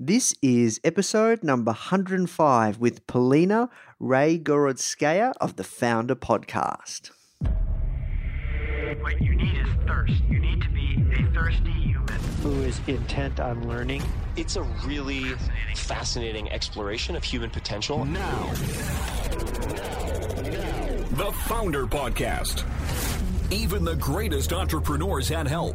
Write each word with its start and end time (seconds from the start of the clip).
This 0.00 0.32
is 0.40 0.80
episode 0.84 1.42
number 1.42 1.72
105 1.72 2.78
with 2.78 3.04
Polina 3.08 3.68
Raygorodskaya 4.00 5.32
of 5.40 5.56
the 5.56 5.64
Foundr 5.64 6.14
Podcast. 6.14 7.10
What 9.00 9.20
you 9.20 9.34
need 9.34 9.58
is 9.58 9.66
thirst. 9.88 10.22
You 10.30 10.38
need 10.38 10.62
to 10.62 10.68
be 10.70 11.04
a 11.18 11.32
thirsty 11.32 11.72
human. 11.72 12.06
who 12.42 12.62
is 12.62 12.80
intent 12.86 13.40
on 13.40 13.68
learning. 13.68 14.04
It's 14.36 14.54
a 14.54 14.62
really 14.86 15.34
fascinating 15.74 16.48
exploration 16.52 17.16
of 17.16 17.24
human 17.24 17.50
potential. 17.50 18.04
Now, 18.04 18.52
the 21.10 21.32
Foundr 21.48 21.90
Podcast. 21.90 22.62
Even 23.52 23.84
the 23.84 23.96
greatest 23.96 24.52
entrepreneurs 24.52 25.28
had 25.28 25.48
help. 25.48 25.74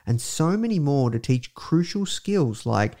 and 0.05 0.21
so 0.21 0.57
many 0.57 0.79
more 0.79 1.09
to 1.09 1.19
teach 1.19 1.53
crucial 1.53 2.05
skills 2.05 2.65
like 2.65 2.93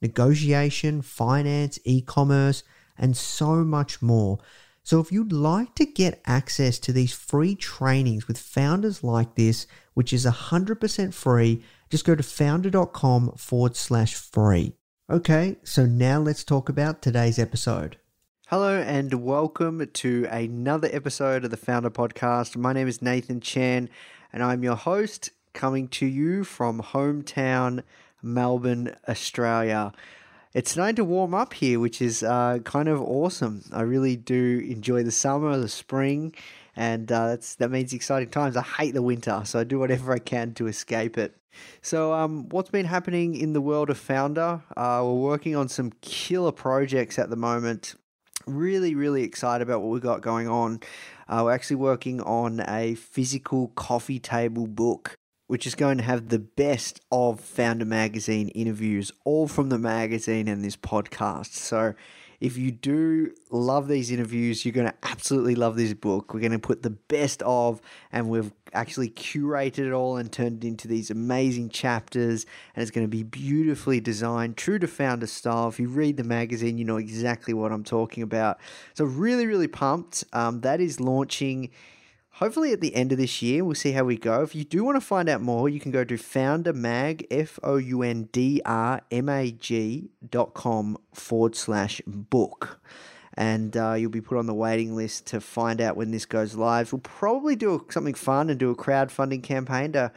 negotiation, 0.00 1.02
finance, 1.02 1.78
e 1.84 2.00
commerce, 2.00 2.62
and 2.96 3.16
so 3.16 3.64
much 3.64 4.02
more. 4.02 4.38
So, 4.82 5.00
if 5.00 5.12
you'd 5.12 5.32
like 5.32 5.74
to 5.74 5.84
get 5.84 6.22
access 6.26 6.78
to 6.78 6.92
these 6.92 7.12
free 7.12 7.54
trainings 7.54 8.26
with 8.26 8.38
founders 8.38 9.04
like 9.04 9.34
this, 9.34 9.66
which 9.94 10.12
is 10.12 10.24
100% 10.24 11.12
free, 11.12 11.62
just 11.90 12.06
go 12.06 12.14
to 12.14 12.22
foundr.com 12.22 13.32
forward 13.32 13.76
slash 13.76 14.14
free. 14.14 14.74
Okay, 15.10 15.56
so 15.62 15.86
now 15.86 16.20
let's 16.20 16.44
talk 16.44 16.68
about 16.68 17.02
today's 17.02 17.38
episode. 17.38 17.98
Hello 18.48 18.80
and 18.80 19.12
welcome 19.24 19.86
to 19.92 20.26
another 20.30 20.88
episode 20.90 21.44
of 21.44 21.50
the 21.50 21.58
Foundr 21.58 21.90
Podcast. 21.90 22.56
My 22.56 22.72
name 22.72 22.88
is 22.88 23.02
Nathan 23.02 23.40
Chan 23.40 23.90
and 24.32 24.42
I'm 24.42 24.62
your 24.62 24.74
host 24.74 25.30
coming 25.52 25.88
to 25.88 26.06
you 26.06 26.44
from 26.44 26.82
hometown 26.82 27.82
Melbourne, 28.22 28.94
Australia. 29.08 29.92
It's 30.54 30.72
starting 30.72 30.96
to 30.96 31.04
warm 31.04 31.34
up 31.34 31.52
here, 31.54 31.78
which 31.78 32.00
is 32.00 32.22
uh, 32.22 32.58
kind 32.64 32.88
of 32.88 33.00
awesome. 33.00 33.62
I 33.72 33.82
really 33.82 34.16
do 34.16 34.66
enjoy 34.68 35.02
the 35.02 35.10
summer, 35.10 35.56
the 35.58 35.68
spring, 35.68 36.34
and 36.74 37.10
uh, 37.12 37.28
that's 37.28 37.54
that 37.56 37.70
means 37.70 37.92
exciting 37.92 38.30
times. 38.30 38.56
I 38.56 38.62
hate 38.62 38.94
the 38.94 39.02
winter, 39.02 39.42
so 39.44 39.60
I 39.60 39.64
do 39.64 39.78
whatever 39.78 40.12
I 40.12 40.18
can 40.18 40.54
to 40.54 40.66
escape 40.66 41.18
it. 41.18 41.34
So, 41.82 42.12
um, 42.12 42.48
what's 42.48 42.70
been 42.70 42.86
happening 42.86 43.34
in 43.34 43.52
the 43.52 43.60
world 43.60 43.90
of 43.90 43.98
Foundr? 44.06 44.62
Uh, 44.76 45.02
we're 45.04 45.14
working 45.14 45.56
on 45.56 45.68
some 45.68 45.92
killer 46.00 46.52
projects 46.52 47.18
at 47.18 47.30
the 47.30 47.36
moment. 47.36 47.94
Really, 48.46 48.94
really 48.94 49.24
excited 49.24 49.62
about 49.62 49.82
what 49.82 49.90
we've 49.90 50.02
got 50.02 50.22
going 50.22 50.48
on. 50.48 50.80
Uh, 51.28 51.42
we're 51.44 51.52
actually 51.52 51.76
working 51.76 52.22
on 52.22 52.64
a 52.66 52.94
physical 52.94 53.68
coffee 53.68 54.18
table 54.18 54.66
book 54.66 55.18
which 55.48 55.66
is 55.66 55.74
going 55.74 55.98
to 55.98 56.04
have 56.04 56.28
the 56.28 56.38
best 56.38 57.00
of 57.10 57.40
Foundr 57.40 57.86
Magazine 57.86 58.48
interviews, 58.50 59.10
all 59.24 59.48
from 59.48 59.70
the 59.70 59.78
magazine 59.78 60.46
and 60.46 60.62
this 60.62 60.76
podcast. 60.76 61.54
So, 61.54 61.94
if 62.40 62.56
you 62.56 62.70
do 62.70 63.32
love 63.50 63.88
these 63.88 64.12
interviews, 64.12 64.64
you're 64.64 64.72
going 64.72 64.86
to 64.86 64.94
absolutely 65.02 65.56
love 65.56 65.74
this 65.74 65.92
book. 65.92 66.32
We're 66.32 66.40
going 66.40 66.52
to 66.52 66.60
put 66.60 66.84
the 66.84 66.90
best 66.90 67.42
of, 67.42 67.80
and 68.12 68.28
we've 68.28 68.52
actually 68.72 69.10
curated 69.10 69.88
it 69.88 69.92
all 69.92 70.18
and 70.18 70.30
turned 70.30 70.62
it 70.62 70.68
into 70.68 70.86
these 70.86 71.10
amazing 71.10 71.70
chapters. 71.70 72.46
And 72.76 72.82
it's 72.82 72.92
going 72.92 73.06
to 73.06 73.10
be 73.10 73.24
beautifully 73.24 73.98
designed, 73.98 74.56
true 74.56 74.78
to 74.78 74.86
founder 74.86 75.26
style. 75.26 75.66
If 75.66 75.80
you 75.80 75.88
read 75.88 76.16
the 76.16 76.22
magazine, 76.22 76.78
you 76.78 76.84
know 76.84 76.98
exactly 76.98 77.54
what 77.54 77.72
I'm 77.72 77.82
talking 77.82 78.22
about. 78.22 78.60
So, 78.94 79.04
really, 79.04 79.46
really 79.46 79.66
pumped. 79.66 80.22
Um, 80.32 80.60
that 80.60 80.80
is 80.80 81.00
launching 81.00 81.70
hopefully 82.38 82.72
at 82.72 82.80
the 82.80 82.94
end 82.94 83.12
of 83.12 83.18
this 83.18 83.42
year. 83.42 83.64
We'll 83.64 83.74
see 83.74 83.92
how 83.92 84.04
we 84.04 84.16
go. 84.16 84.42
If 84.42 84.54
you 84.54 84.64
do 84.64 84.84
want 84.84 84.96
to 84.96 85.00
find 85.00 85.28
out 85.28 85.40
more, 85.40 85.68
you 85.68 85.80
can 85.80 85.92
go 85.92 86.04
to 86.04 86.14
foundrmag, 86.14 87.26
F 87.30 87.58
O 87.62 87.76
U 87.76 88.02
N 88.02 88.28
D 88.32 88.60
R 88.64 89.02
M 89.10 89.28
A 89.28 89.50
G 89.50 90.10
dot 90.28 90.54
com 90.54 90.96
forward 91.12 91.54
slash 91.54 92.00
book. 92.06 92.80
And 93.34 93.76
uh, 93.76 93.92
you'll 93.92 94.10
be 94.10 94.20
put 94.20 94.38
on 94.38 94.46
the 94.46 94.54
waiting 94.54 94.96
list 94.96 95.26
to 95.26 95.40
find 95.40 95.80
out 95.80 95.96
when 95.96 96.10
this 96.10 96.26
goes 96.26 96.56
live. 96.56 96.92
We'll 96.92 97.00
probably 97.00 97.54
do 97.54 97.86
something 97.88 98.14
fun 98.14 98.50
and 98.50 98.58
do 98.58 98.70
a 98.70 98.76
crowdfunding 98.76 99.44
campaign 99.44 99.92
to 99.92 100.10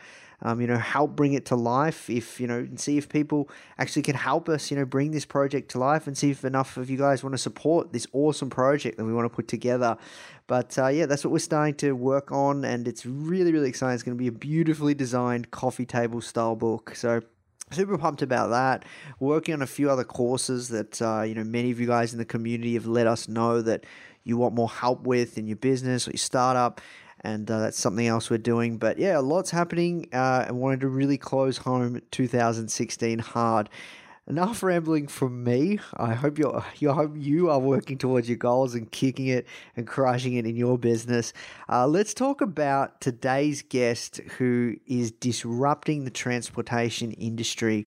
um, 0.44 0.60
you 0.60 0.68
know, 0.68 0.78
help 0.78 1.16
bring 1.16 1.34
it 1.34 1.46
to 1.48 1.56
life. 1.56 2.10
If 2.10 2.40
you 2.40 2.48
know, 2.48 2.60
and 2.60 2.80
see 2.80 2.98
if 2.98 3.10
people 3.10 3.50
actually 3.78 4.02
can 4.02 4.16
help 4.16 4.50
us, 4.50 4.72
you 4.72 4.78
know, 4.78 4.86
bring 4.86 5.12
this 5.12 5.26
project 5.26 5.72
to 5.72 5.80
life, 5.80 6.08
and 6.08 6.18
see 6.18 6.32
if 6.32 6.44
enough 6.44 6.78
of 6.78 6.90
you 6.90 6.98
guys 6.98 7.24
want 7.24 7.34
to 7.34 7.38
support 7.38 7.94
this 7.94 8.08
awesome 8.14 8.50
project 8.50 8.98
that 8.98 9.06
we 9.06 9.14
want 9.14 9.26
to 9.26 9.36
put 9.36 9.48
together. 9.48 9.98
But 10.48 10.78
uh, 10.78 10.88
yeah, 10.88 11.06
that's 11.06 11.24
what 11.24 11.32
we're 11.32 11.40
starting 11.40 11.76
to 11.76 11.94
work 11.94 12.32
on, 12.32 12.66
and 12.66 12.88
it's 12.88 13.06
really, 13.06 13.52
really 13.52 13.70
exciting. 13.70 13.94
It's 13.94 14.04
going 14.04 14.18
to 14.18 14.22
be 14.22 14.28
a 14.28 14.32
beautifully 14.32 14.94
designed 14.94 15.52
coffee 15.52 15.86
table 15.86 16.22
style 16.22 16.56
book. 16.56 16.96
So 16.96 17.22
super 17.72 17.98
pumped 17.98 18.22
about 18.22 18.50
that. 18.50 18.86
Working 19.20 19.54
on 19.56 19.62
a 19.62 19.68
few 19.68 19.90
other 19.90 20.04
courses 20.04 20.70
that 20.70 21.02
uh, 21.02 21.22
you 21.22 21.36
know 21.36 21.44
many 21.44 21.72
of 21.72 21.80
you 21.80 21.88
guys 21.88 22.14
in 22.14 22.20
the 22.20 22.26
community 22.26 22.74
have 22.74 22.88
let 22.88 23.08
us 23.08 23.28
know 23.28 23.62
that 23.62 23.86
you 24.24 24.38
want 24.38 24.54
more 24.54 24.70
help 24.70 25.02
with 25.02 25.38
in 25.38 25.48
your 25.48 25.58
business 25.58 26.08
or 26.08 26.12
your 26.12 26.18
startup 26.18 26.82
and 27.22 27.50
uh, 27.50 27.60
that's 27.60 27.80
something 27.80 28.08
else 28.08 28.30
we're 28.30 28.38
doing. 28.38 28.78
But 28.78 28.98
yeah, 28.98 29.20
a 29.20 29.22
lots 29.22 29.52
happening, 29.52 30.08
uh, 30.14 30.46
and 30.48 30.60
wanted 30.60 30.82
to 30.82 30.90
really 30.90 31.18
close 31.18 31.58
home 31.58 32.02
2016 32.12 33.20
hard. 33.20 33.70
Enough 34.28 34.62
rambling 34.62 35.08
from 35.08 35.44
me. 35.44 35.80
I 35.98 36.14
hope 36.14 36.38
you're, 36.38 36.64
you 36.78 36.94
hope 36.94 37.14
you 37.18 37.50
are 37.50 37.60
working 37.60 37.98
towards 37.98 38.30
your 38.30 38.38
goals 38.38 38.76
and 38.76 38.90
kicking 38.92 39.28
it 39.28 39.48
and 39.76 39.88
crushing 39.88 40.36
it 40.36 40.46
in 40.46 40.56
your 40.56 40.78
business. 40.78 41.34
Uh, 41.68 41.88
let's 41.88 42.14
talk 42.14 42.40
about 42.40 43.02
today's 43.02 43.62
guest 43.62 44.18
who 44.38 44.76
is 44.86 45.12
disrupting 45.12 46.06
the 46.06 46.12
transportation 46.12 47.12
industry. 47.14 47.86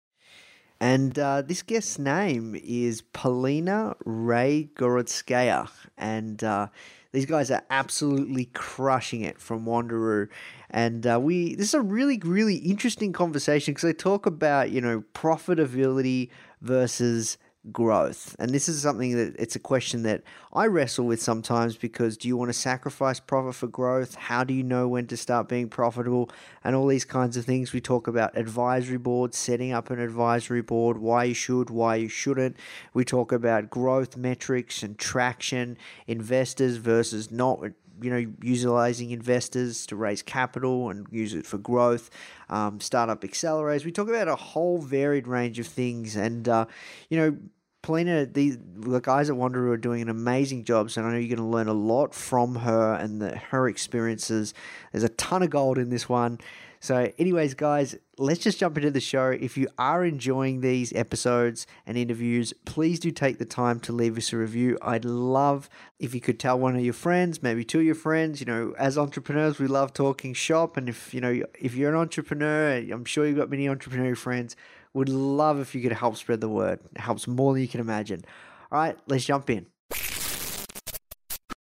And 0.80 1.18
uh, 1.18 1.42
this 1.42 1.62
guest's 1.62 1.98
name 1.98 2.60
is 2.62 3.00
Polina 3.00 3.94
Raygorodskaya. 4.04 5.70
And 5.96 6.42
uh, 6.42 6.66
these 7.14 7.26
guys 7.26 7.50
are 7.50 7.62
absolutely 7.70 8.46
crushing 8.46 9.22
it 9.22 9.40
from 9.40 9.64
Wanderu. 9.64 10.28
And 10.70 11.06
uh, 11.06 11.20
we 11.22 11.54
this 11.54 11.68
is 11.68 11.74
a 11.74 11.80
really, 11.80 12.18
really 12.24 12.56
interesting 12.56 13.12
conversation 13.12 13.72
because 13.72 13.84
they 13.84 13.92
talk 13.92 14.26
about, 14.26 14.70
you 14.70 14.80
know, 14.80 15.04
profitability 15.14 16.30
versus 16.60 17.38
growth? 17.72 18.36
And 18.38 18.50
this 18.50 18.68
is 18.68 18.82
something 18.82 19.16
that 19.16 19.36
it's 19.38 19.56
a 19.56 19.60
question 19.60 20.02
that 20.04 20.22
I 20.52 20.66
wrestle 20.66 21.06
with 21.06 21.20
sometimes 21.20 21.76
because 21.76 22.16
do 22.16 22.28
you 22.28 22.36
want 22.36 22.48
to 22.50 22.54
sacrifice 22.54 23.20
profit 23.20 23.54
for 23.54 23.66
growth? 23.66 24.14
How 24.14 24.44
do 24.44 24.54
you 24.54 24.62
know 24.62 24.88
when 24.88 25.06
to 25.08 25.16
start 25.16 25.48
being 25.48 25.68
profitable? 25.68 26.30
And 26.62 26.76
all 26.76 26.86
these 26.86 27.04
kinds 27.04 27.36
of 27.36 27.44
things. 27.44 27.72
We 27.72 27.80
talk 27.80 28.06
about 28.06 28.36
advisory 28.36 28.98
boards, 28.98 29.36
setting 29.36 29.72
up 29.72 29.90
an 29.90 29.98
advisory 29.98 30.62
board, 30.62 30.98
why 30.98 31.24
you 31.24 31.34
should, 31.34 31.70
why 31.70 31.96
you 31.96 32.08
shouldn't. 32.08 32.56
We 32.92 33.04
talk 33.04 33.32
about 33.32 33.70
growth 33.70 34.16
metrics 34.16 34.82
and 34.82 34.98
traction, 34.98 35.76
investors 36.06 36.76
versus 36.76 37.30
not 37.30 37.60
you 38.00 38.10
know, 38.10 38.32
utilizing 38.42 39.10
investors 39.10 39.86
to 39.86 39.96
raise 39.96 40.22
capital 40.22 40.90
and 40.90 41.06
use 41.10 41.34
it 41.34 41.46
for 41.46 41.58
growth, 41.58 42.10
um, 42.48 42.80
startup 42.80 43.22
accelerators. 43.22 43.84
We 43.84 43.92
talk 43.92 44.08
about 44.08 44.28
a 44.28 44.36
whole 44.36 44.78
varied 44.78 45.26
range 45.26 45.58
of 45.58 45.66
things, 45.66 46.16
and 46.16 46.48
uh, 46.48 46.66
you 47.08 47.18
know, 47.18 47.36
Polina, 47.84 48.24
the, 48.24 48.56
the 48.76 49.00
guys 49.00 49.28
at 49.28 49.36
Wanderu 49.36 49.68
are 49.68 49.76
doing 49.76 50.00
an 50.00 50.08
amazing 50.08 50.64
job. 50.64 50.90
So 50.90 51.02
I 51.02 51.10
know 51.10 51.18
you're 51.18 51.36
going 51.36 51.36
to 51.36 51.54
learn 51.54 51.68
a 51.68 51.74
lot 51.74 52.14
from 52.14 52.54
her 52.56 52.94
and 52.94 53.20
the, 53.20 53.36
her 53.36 53.68
experiences. 53.68 54.54
There's 54.90 55.04
a 55.04 55.10
ton 55.10 55.42
of 55.42 55.50
gold 55.50 55.76
in 55.76 55.90
this 55.90 56.08
one. 56.08 56.40
So, 56.84 57.10
anyways, 57.18 57.54
guys, 57.54 57.96
let's 58.18 58.40
just 58.40 58.58
jump 58.58 58.76
into 58.76 58.90
the 58.90 59.00
show. 59.00 59.30
If 59.30 59.56
you 59.56 59.68
are 59.78 60.04
enjoying 60.04 60.60
these 60.60 60.92
episodes 60.92 61.66
and 61.86 61.96
interviews, 61.96 62.52
please 62.66 63.00
do 63.00 63.10
take 63.10 63.38
the 63.38 63.46
time 63.46 63.80
to 63.80 63.92
leave 63.92 64.18
us 64.18 64.34
a 64.34 64.36
review. 64.36 64.76
I'd 64.82 65.06
love 65.06 65.70
if 65.98 66.14
you 66.14 66.20
could 66.20 66.38
tell 66.38 66.58
one 66.58 66.76
of 66.76 66.84
your 66.84 66.92
friends, 66.92 67.42
maybe 67.42 67.64
two 67.64 67.78
of 67.78 67.86
your 67.86 67.94
friends. 67.94 68.38
You 68.38 68.44
know, 68.44 68.74
as 68.78 68.98
entrepreneurs, 68.98 69.58
we 69.58 69.66
love 69.66 69.94
talking 69.94 70.34
shop, 70.34 70.76
and 70.76 70.90
if 70.90 71.14
you 71.14 71.22
know 71.22 71.42
if 71.58 71.74
you're 71.74 71.88
an 71.88 71.98
entrepreneur, 71.98 72.76
I'm 72.92 73.06
sure 73.06 73.26
you've 73.26 73.38
got 73.38 73.48
many 73.48 73.64
entrepreneurial 73.64 74.18
friends. 74.18 74.54
Would 74.92 75.08
love 75.08 75.60
if 75.60 75.74
you 75.74 75.80
could 75.80 75.92
help 75.92 76.18
spread 76.18 76.42
the 76.42 76.50
word. 76.50 76.80
It 76.94 77.00
helps 77.00 77.26
more 77.26 77.54
than 77.54 77.62
you 77.62 77.68
can 77.68 77.80
imagine. 77.80 78.26
All 78.70 78.78
right, 78.78 78.98
let's 79.06 79.24
jump 79.24 79.48
in. 79.48 79.68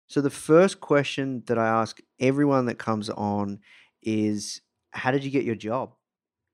So 0.08 0.20
the 0.20 0.30
first 0.30 0.80
question 0.80 1.44
that 1.46 1.58
I 1.58 1.68
ask 1.68 2.00
everyone 2.18 2.66
that 2.66 2.78
comes 2.78 3.08
on 3.08 3.60
is 4.02 4.62
how 4.96 5.10
did 5.10 5.24
you 5.24 5.30
get 5.30 5.44
your 5.44 5.54
job? 5.54 5.92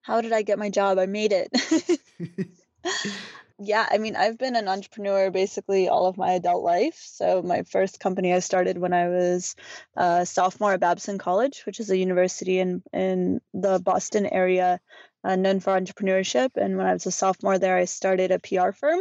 How 0.02 0.20
did 0.20 0.32
I 0.32 0.42
get 0.42 0.58
my 0.58 0.68
job? 0.68 0.98
I 0.98 1.06
made 1.06 1.32
it. 1.32 2.00
yeah, 3.58 3.86
I 3.88 3.98
mean, 3.98 4.16
I've 4.16 4.38
been 4.38 4.56
an 4.56 4.68
entrepreneur 4.68 5.30
basically 5.30 5.88
all 5.88 6.06
of 6.06 6.16
my 6.16 6.32
adult 6.32 6.64
life. 6.64 7.00
So, 7.00 7.42
my 7.42 7.62
first 7.62 8.00
company 8.00 8.32
I 8.32 8.40
started 8.40 8.78
when 8.78 8.92
I 8.92 9.08
was 9.08 9.54
a 9.96 10.26
sophomore 10.26 10.72
at 10.72 10.80
Babson 10.80 11.18
College, 11.18 11.62
which 11.64 11.78
is 11.78 11.90
a 11.90 11.96
university 11.96 12.58
in, 12.58 12.82
in 12.92 13.40
the 13.54 13.78
Boston 13.78 14.26
area 14.26 14.80
uh, 15.24 15.36
known 15.36 15.60
for 15.60 15.78
entrepreneurship. 15.78 16.50
And 16.56 16.76
when 16.76 16.86
I 16.86 16.92
was 16.92 17.06
a 17.06 17.12
sophomore 17.12 17.58
there, 17.58 17.76
I 17.76 17.84
started 17.84 18.32
a 18.32 18.40
PR 18.40 18.72
firm. 18.72 19.00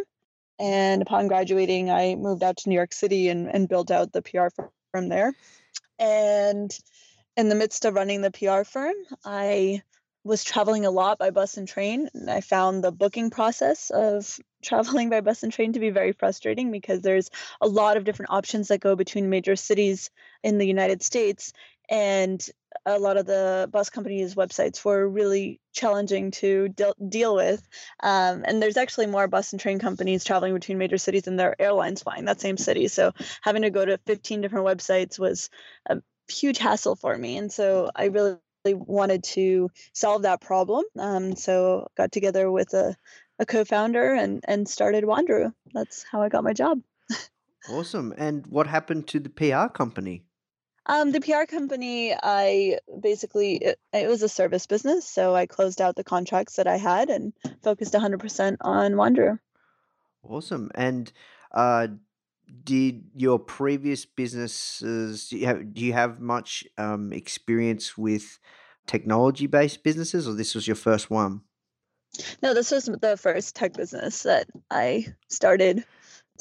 And 0.60 1.02
upon 1.02 1.28
graduating, 1.28 1.90
I 1.90 2.14
moved 2.14 2.44
out 2.44 2.58
to 2.58 2.70
New 2.70 2.76
York 2.76 2.94
City 2.94 3.30
and, 3.30 3.48
and 3.48 3.68
built 3.68 3.90
out 3.90 4.12
the 4.12 4.22
PR 4.22 4.50
firm 4.94 5.10
there. 5.10 5.34
And 5.98 6.72
in 7.38 7.50
the 7.50 7.56
midst 7.56 7.86
of 7.86 7.96
running 7.96 8.22
the 8.22 8.32
PR 8.32 8.64
firm, 8.64 8.96
I 9.24 9.84
was 10.24 10.44
traveling 10.44 10.86
a 10.86 10.92
lot 10.92 11.18
by 11.18 11.32
bus 11.32 11.58
and 11.58 11.68
train. 11.68 12.08
And 12.14 12.30
I 12.30 12.42
found 12.42 12.84
the 12.84 12.92
booking 12.92 13.32
process 13.32 13.90
of 13.90 14.40
traveling 14.64 15.10
by 15.10 15.22
bus 15.22 15.42
and 15.42 15.52
train 15.52 15.74
to 15.74 15.80
be 15.80 15.90
very 15.90 16.12
frustrating 16.12 16.72
because 16.72 17.02
there's 17.02 17.32
a 17.60 17.68
lot 17.68 17.98
of 17.98 18.04
different 18.04 18.32
options 18.32 18.68
that 18.68 18.80
go 18.80 18.96
between 18.96 19.30
major 19.30 19.56
cities 19.56 20.12
in 20.44 20.60
the 20.60 20.68
United 20.68 21.02
States. 21.02 21.54
And 21.90 22.46
a 22.86 23.00
lot 23.00 23.18
of 23.18 23.26
the 23.26 23.68
bus 23.72 23.90
companies' 23.90 24.36
websites 24.36 24.86
were 24.86 25.10
really 25.10 25.60
challenging 25.74 26.32
to 26.32 26.70
de- 26.70 26.94
deal 27.10 27.36
with. 27.36 27.68
Um, 28.02 28.44
and 28.46 28.62
there's 28.62 28.78
actually 28.78 29.08
more 29.08 29.28
bus 29.28 29.52
and 29.52 29.60
train 29.60 29.80
companies 29.80 30.24
traveling 30.24 30.54
between 30.54 30.78
major 30.78 30.98
cities 30.98 31.24
than 31.24 31.36
there 31.36 31.50
are 31.50 31.56
airlines 31.60 32.04
flying 32.04 32.26
that 32.26 32.40
same 32.40 32.58
city. 32.58 32.88
So 32.88 33.12
having 33.42 33.64
to 33.64 33.72
go 33.72 33.84
to 33.84 33.98
15 34.06 34.42
different 34.42 34.68
websites 34.68 35.20
was 35.20 35.50
a 35.88 35.98
huge 36.32 36.58
hassle 36.58 36.96
for 36.96 37.18
me. 37.18 37.38
And 37.38 37.52
so 37.52 37.90
I 37.96 38.06
really 38.06 38.38
wanted 38.66 39.24
to 39.24 39.70
solve 39.94 40.24
that 40.24 40.42
problem. 40.42 40.84
Um, 40.98 41.36
so 41.36 41.88
got 41.98 42.12
together 42.12 42.52
with 42.52 42.74
a, 42.74 42.96
a 43.40 43.46
co-founder 43.46 44.14
and, 44.14 44.44
and 44.48 44.68
started 44.68 45.04
Wanderu. 45.04 45.54
That's 45.74 46.06
how 46.10 46.22
I 46.22 46.30
got 46.30 46.44
my 46.44 46.54
job. 46.54 46.82
awesome. 47.70 48.14
And 48.18 48.46
what 48.48 48.68
happened 48.68 49.08
to 49.08 49.20
the 49.20 49.30
PR 49.30 49.68
company? 49.68 50.24
Um, 50.88 51.12
the 51.12 51.22
PR 51.22 51.46
company, 51.46 52.14
I 52.14 52.80
basically 53.02 53.58
it, 53.58 53.80
it, 53.94 54.10
was 54.10 54.24
a 54.24 54.30
service 54.30 54.66
business, 54.66 55.08
so 55.08 55.36
I 55.36 55.46
closed 55.46 55.80
out 55.80 55.96
the 55.96 56.04
contracts 56.04 56.56
that 56.56 56.66
I 56.66 56.78
had 56.78 57.10
and 57.12 57.34
focused 57.62 57.94
100% 57.94 58.58
on 58.62 58.94
Wanderu. 58.94 59.38
Awesome. 60.24 60.72
And 60.74 61.12
uh, 61.52 61.88
did 62.64 63.04
your 63.16 63.40
previous 63.40 64.06
businesses 64.06 65.30
do 65.30 65.38
you 65.38 65.46
have, 65.46 65.74
do 65.74 65.84
you 65.84 65.94
have 65.94 66.20
much 66.20 66.64
um, 66.78 67.14
experience 67.14 67.98
with 67.98 68.40
technology 68.88 69.48
based 69.48 69.84
businesses, 69.84 70.28
or 70.28 70.34
this 70.34 70.56
was 70.56 70.68
your 70.68 70.76
first 70.76 71.10
one? 71.10 71.42
No, 72.44 72.54
this 72.54 72.72
was 72.72 72.86
the 72.86 73.18
first 73.18 73.56
tech 73.56 73.74
business 73.74 74.24
that 74.24 74.48
I 74.70 75.06
started 75.30 75.86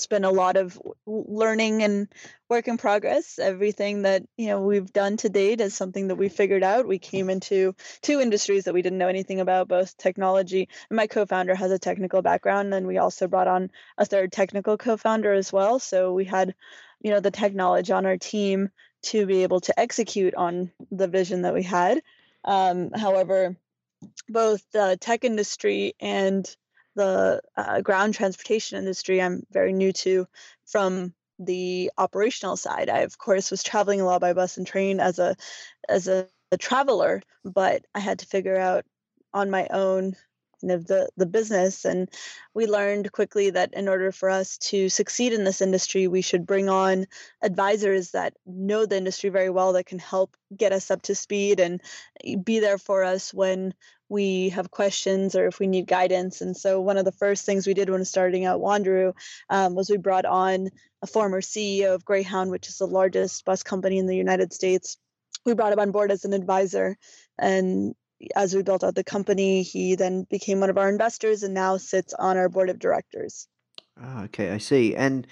it's 0.00 0.06
been 0.06 0.24
a 0.24 0.30
lot 0.30 0.56
of 0.56 0.80
learning 1.04 1.82
and 1.82 2.08
work 2.48 2.68
in 2.68 2.78
progress. 2.78 3.38
Everything 3.38 4.00
that 4.02 4.22
you 4.38 4.46
know 4.46 4.62
we've 4.62 4.90
done 4.90 5.18
to 5.18 5.28
date 5.28 5.60
is 5.60 5.74
something 5.74 6.08
that 6.08 6.14
we 6.14 6.30
figured 6.30 6.62
out. 6.62 6.88
We 6.88 6.98
came 6.98 7.28
into 7.28 7.74
two 8.00 8.18
industries 8.18 8.64
that 8.64 8.72
we 8.72 8.80
didn't 8.80 8.96
know 8.96 9.08
anything 9.08 9.40
about 9.40 9.68
both 9.68 9.94
technology 9.98 10.70
and 10.88 10.96
my 10.96 11.06
co-founder 11.06 11.54
has 11.54 11.70
a 11.70 11.78
technical 11.78 12.22
background 12.22 12.72
and 12.72 12.86
we 12.86 12.96
also 12.96 13.28
brought 13.28 13.46
on 13.46 13.70
a 13.98 14.06
third 14.06 14.32
technical 14.32 14.78
co-founder 14.78 15.34
as 15.34 15.52
well. 15.52 15.78
So 15.78 16.14
we 16.14 16.24
had 16.24 16.54
you 17.02 17.10
know 17.10 17.20
the 17.20 17.30
tech 17.30 17.52
knowledge 17.52 17.90
on 17.90 18.06
our 18.06 18.16
team 18.16 18.70
to 19.02 19.26
be 19.26 19.42
able 19.42 19.60
to 19.60 19.78
execute 19.78 20.34
on 20.34 20.70
the 20.90 21.08
vision 21.08 21.42
that 21.42 21.52
we 21.52 21.62
had. 21.62 22.00
Um, 22.42 22.90
however 22.92 23.54
both 24.30 24.62
the 24.72 24.96
tech 24.98 25.24
industry 25.24 25.94
and 26.00 26.56
the 27.00 27.40
uh, 27.56 27.80
ground 27.80 28.12
transportation 28.12 28.76
industry 28.76 29.22
I'm 29.22 29.42
very 29.50 29.72
new 29.72 29.92
to 30.04 30.26
from 30.66 31.14
the 31.38 31.90
operational 31.96 32.58
side. 32.58 32.90
I 32.90 32.98
of 32.98 33.16
course 33.16 33.50
was 33.50 33.62
traveling 33.62 34.02
a 34.02 34.04
lot 34.04 34.20
by 34.20 34.34
bus 34.34 34.58
and 34.58 34.66
train 34.66 35.00
as 35.00 35.18
a 35.18 35.34
as 35.88 36.08
a, 36.08 36.28
a 36.52 36.58
traveler, 36.58 37.22
but 37.42 37.86
I 37.94 38.00
had 38.00 38.18
to 38.18 38.26
figure 38.26 38.58
out 38.58 38.84
on 39.32 39.50
my 39.50 39.66
own 39.70 40.14
kind 40.60 40.72
of 40.72 40.86
the 40.86 41.08
the 41.16 41.24
business 41.24 41.86
and 41.86 42.10
we 42.52 42.66
learned 42.66 43.12
quickly 43.12 43.48
that 43.48 43.72
in 43.72 43.88
order 43.88 44.12
for 44.12 44.28
us 44.28 44.58
to 44.58 44.90
succeed 44.90 45.32
in 45.32 45.44
this 45.44 45.62
industry 45.62 46.06
we 46.06 46.20
should 46.20 46.44
bring 46.46 46.68
on 46.68 47.06
advisors 47.40 48.10
that 48.10 48.34
know 48.44 48.84
the 48.84 48.98
industry 48.98 49.30
very 49.30 49.48
well 49.48 49.72
that 49.72 49.86
can 49.86 49.98
help 49.98 50.36
get 50.54 50.72
us 50.72 50.90
up 50.90 51.00
to 51.00 51.14
speed 51.14 51.60
and 51.60 51.80
be 52.44 52.60
there 52.60 52.76
for 52.76 53.02
us 53.02 53.32
when 53.32 53.72
we 54.10 54.50
have 54.50 54.70
questions 54.70 55.36
or 55.36 55.46
if 55.46 55.60
we 55.60 55.68
need 55.68 55.86
guidance. 55.86 56.40
And 56.40 56.56
so, 56.56 56.80
one 56.80 56.98
of 56.98 57.04
the 57.04 57.12
first 57.12 57.46
things 57.46 57.66
we 57.66 57.74
did 57.74 57.88
when 57.88 58.04
starting 58.04 58.44
out 58.44 58.60
Wanderu 58.60 59.14
um, 59.48 59.74
was 59.74 59.88
we 59.88 59.96
brought 59.96 60.26
on 60.26 60.68
a 61.00 61.06
former 61.06 61.40
CEO 61.40 61.94
of 61.94 62.04
Greyhound, 62.04 62.50
which 62.50 62.68
is 62.68 62.78
the 62.78 62.86
largest 62.86 63.44
bus 63.44 63.62
company 63.62 63.98
in 63.98 64.06
the 64.06 64.16
United 64.16 64.52
States. 64.52 64.98
We 65.46 65.54
brought 65.54 65.72
him 65.72 65.78
on 65.78 65.92
board 65.92 66.10
as 66.10 66.24
an 66.24 66.34
advisor. 66.34 66.98
And 67.38 67.94
as 68.36 68.54
we 68.54 68.62
built 68.62 68.84
out 68.84 68.94
the 68.94 69.04
company, 69.04 69.62
he 69.62 69.94
then 69.94 70.26
became 70.28 70.60
one 70.60 70.68
of 70.68 70.76
our 70.76 70.88
investors 70.88 71.42
and 71.42 71.54
now 71.54 71.78
sits 71.78 72.12
on 72.12 72.36
our 72.36 72.48
board 72.48 72.68
of 72.68 72.78
directors. 72.78 73.46
Ah, 73.98 74.24
okay, 74.24 74.50
I 74.50 74.58
see. 74.58 74.94
And 74.94 75.26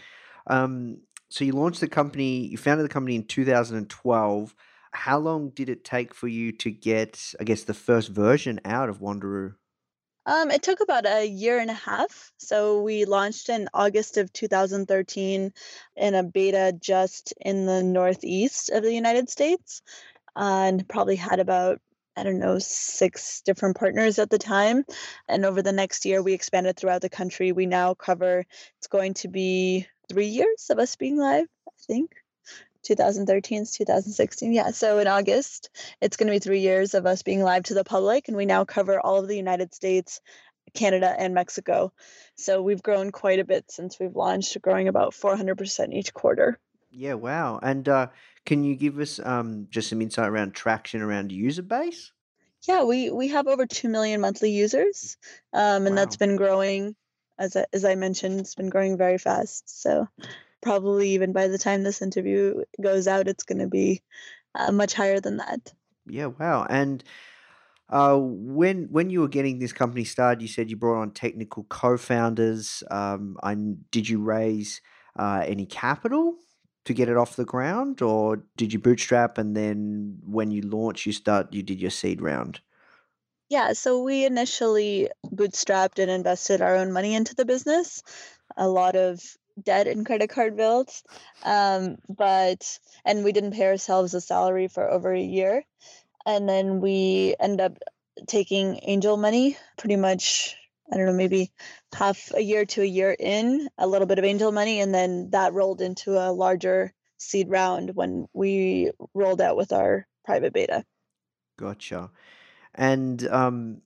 um, 0.46 0.98
so 1.28 1.44
you 1.44 1.52
launched 1.52 1.80
the 1.80 1.88
company, 1.88 2.46
you 2.46 2.56
founded 2.56 2.84
the 2.84 2.92
company 2.92 3.16
in 3.16 3.24
2012 3.24 4.54
how 4.92 5.18
long 5.18 5.50
did 5.50 5.68
it 5.68 5.84
take 5.84 6.14
for 6.14 6.28
you 6.28 6.52
to 6.52 6.70
get, 6.70 7.34
I 7.40 7.44
guess, 7.44 7.64
the 7.64 7.74
first 7.74 8.08
version 8.08 8.60
out 8.64 8.88
of 8.88 9.00
Wanderu? 9.00 9.54
Um, 10.26 10.50
it 10.50 10.62
took 10.62 10.80
about 10.80 11.06
a 11.06 11.26
year 11.26 11.58
and 11.58 11.70
a 11.70 11.74
half. 11.74 12.32
So 12.38 12.82
we 12.82 13.06
launched 13.06 13.48
in 13.48 13.68
August 13.72 14.18
of 14.18 14.32
2013 14.32 15.52
in 15.96 16.14
a 16.14 16.22
beta 16.22 16.76
just 16.78 17.32
in 17.40 17.64
the 17.64 17.82
northeast 17.82 18.70
of 18.70 18.82
the 18.82 18.92
United 18.92 19.30
States, 19.30 19.80
and 20.36 20.86
probably 20.86 21.16
had 21.16 21.40
about 21.40 21.80
I 22.18 22.24
don't 22.24 22.40
know, 22.40 22.58
six 22.58 23.42
different 23.42 23.76
partners 23.76 24.18
at 24.18 24.28
the 24.28 24.38
time. 24.38 24.84
And 25.28 25.44
over 25.44 25.62
the 25.62 25.70
next 25.70 26.04
year, 26.04 26.20
we 26.20 26.32
expanded 26.32 26.76
throughout 26.76 27.00
the 27.00 27.08
country. 27.08 27.52
We 27.52 27.66
now 27.66 27.94
cover, 27.94 28.44
it's 28.78 28.88
going 28.88 29.14
to 29.14 29.28
be 29.28 29.86
three 30.08 30.26
years 30.26 30.66
of 30.68 30.80
us 30.80 30.96
being 30.96 31.16
live, 31.16 31.46
I 31.68 31.72
think. 31.86 32.16
2013 32.84 33.62
is 33.62 33.72
2016. 33.72 34.52
Yeah. 34.52 34.70
So 34.70 34.98
in 34.98 35.06
August, 35.06 35.70
it's 36.00 36.16
going 36.16 36.28
to 36.28 36.32
be 36.32 36.38
three 36.38 36.60
years 36.60 36.94
of 36.94 37.06
us 37.06 37.22
being 37.22 37.42
live 37.42 37.64
to 37.64 37.74
the 37.74 37.84
public, 37.84 38.28
and 38.28 38.36
we 38.36 38.46
now 38.46 38.64
cover 38.64 39.00
all 39.00 39.18
of 39.18 39.28
the 39.28 39.36
United 39.36 39.74
States, 39.74 40.20
Canada, 40.74 41.14
and 41.16 41.34
Mexico. 41.34 41.92
So 42.36 42.62
we've 42.62 42.82
grown 42.82 43.10
quite 43.10 43.38
a 43.38 43.44
bit 43.44 43.70
since 43.70 43.98
we've 43.98 44.16
launched, 44.16 44.60
growing 44.62 44.88
about 44.88 45.12
400% 45.12 45.92
each 45.92 46.14
quarter. 46.14 46.58
Yeah. 46.90 47.14
Wow. 47.14 47.60
And 47.62 47.88
uh, 47.88 48.08
can 48.46 48.64
you 48.64 48.74
give 48.74 48.98
us 48.98 49.20
um, 49.22 49.66
just 49.70 49.90
some 49.90 50.00
insight 50.00 50.28
around 50.28 50.54
traction 50.54 51.02
around 51.02 51.32
user 51.32 51.62
base? 51.62 52.12
Yeah, 52.66 52.84
we 52.84 53.10
we 53.10 53.28
have 53.28 53.46
over 53.46 53.66
two 53.66 53.88
million 53.88 54.20
monthly 54.20 54.50
users, 54.50 55.16
um, 55.52 55.86
and 55.86 55.94
wow. 55.94 55.94
that's 55.94 56.16
been 56.16 56.34
growing 56.34 56.96
as 57.38 57.56
I, 57.56 57.66
as 57.72 57.84
I 57.84 57.94
mentioned, 57.94 58.40
it's 58.40 58.54
been 58.54 58.68
growing 58.68 58.96
very 58.96 59.18
fast. 59.18 59.82
So 59.82 60.08
probably 60.60 61.10
even 61.10 61.32
by 61.32 61.48
the 61.48 61.58
time 61.58 61.82
this 61.82 62.02
interview 62.02 62.62
goes 62.80 63.06
out, 63.06 63.28
it's 63.28 63.44
going 63.44 63.58
to 63.58 63.68
be 63.68 64.02
uh, 64.54 64.72
much 64.72 64.94
higher 64.94 65.20
than 65.20 65.38
that. 65.38 65.72
Yeah, 66.06 66.26
wow. 66.26 66.66
And 66.68 67.04
uh, 67.90 68.18
when 68.18 68.88
when 68.90 69.10
you 69.10 69.20
were 69.20 69.28
getting 69.28 69.58
this 69.58 69.72
company 69.72 70.04
started, 70.04 70.42
you 70.42 70.48
said 70.48 70.70
you 70.70 70.76
brought 70.76 71.00
on 71.00 71.12
technical 71.12 71.64
co-founders. 71.64 72.82
Um, 72.90 73.36
I, 73.42 73.54
did 73.90 74.08
you 74.08 74.22
raise 74.22 74.80
uh, 75.18 75.42
any 75.46 75.66
capital 75.66 76.36
to 76.84 76.94
get 76.94 77.08
it 77.08 77.16
off 77.16 77.36
the 77.36 77.44
ground, 77.44 78.02
or 78.02 78.44
did 78.56 78.72
you 78.72 78.78
bootstrap 78.78 79.38
and 79.38 79.56
then 79.56 80.18
when 80.24 80.50
you 80.50 80.62
launched, 80.62 81.06
you 81.06 81.12
start 81.12 81.52
you 81.52 81.62
did 81.62 81.80
your 81.80 81.90
seed 81.90 82.20
round? 82.20 82.60
Yeah, 83.50 83.72
so 83.72 84.02
we 84.02 84.26
initially 84.26 85.08
bootstrapped 85.24 85.98
and 85.98 86.10
invested 86.10 86.60
our 86.60 86.76
own 86.76 86.92
money 86.92 87.14
into 87.14 87.34
the 87.34 87.46
business. 87.46 88.02
A 88.58 88.68
lot 88.68 88.94
of 88.94 89.20
debt 89.64 89.86
and 89.86 90.06
credit 90.06 90.30
card 90.30 90.56
bills, 90.56 91.02
um, 91.44 91.96
but 92.08 92.78
and 93.04 93.24
we 93.24 93.32
didn't 93.32 93.52
pay 93.52 93.66
ourselves 93.66 94.14
a 94.14 94.20
salary 94.20 94.68
for 94.68 94.88
over 94.88 95.12
a 95.12 95.20
year, 95.20 95.64
and 96.26 96.48
then 96.48 96.80
we 96.80 97.34
end 97.40 97.60
up 97.60 97.78
taking 98.26 98.80
angel 98.82 99.16
money 99.16 99.56
pretty 99.76 99.96
much 99.96 100.56
I 100.92 100.96
don't 100.96 101.06
know, 101.06 101.12
maybe 101.12 101.52
half 101.94 102.32
a 102.34 102.40
year 102.40 102.64
to 102.64 102.82
a 102.82 102.86
year 102.86 103.14
in, 103.18 103.68
a 103.76 103.86
little 103.86 104.06
bit 104.06 104.18
of 104.18 104.24
angel 104.24 104.52
money, 104.52 104.80
and 104.80 104.94
then 104.94 105.30
that 105.30 105.52
rolled 105.52 105.80
into 105.80 106.12
a 106.12 106.32
larger 106.32 106.94
seed 107.18 107.50
round 107.50 107.94
when 107.94 108.26
we 108.32 108.90
rolled 109.12 109.40
out 109.40 109.56
with 109.56 109.72
our 109.72 110.06
private 110.24 110.52
beta. 110.52 110.84
Gotcha. 111.58 112.10
And 112.74 113.26
um, 113.28 113.82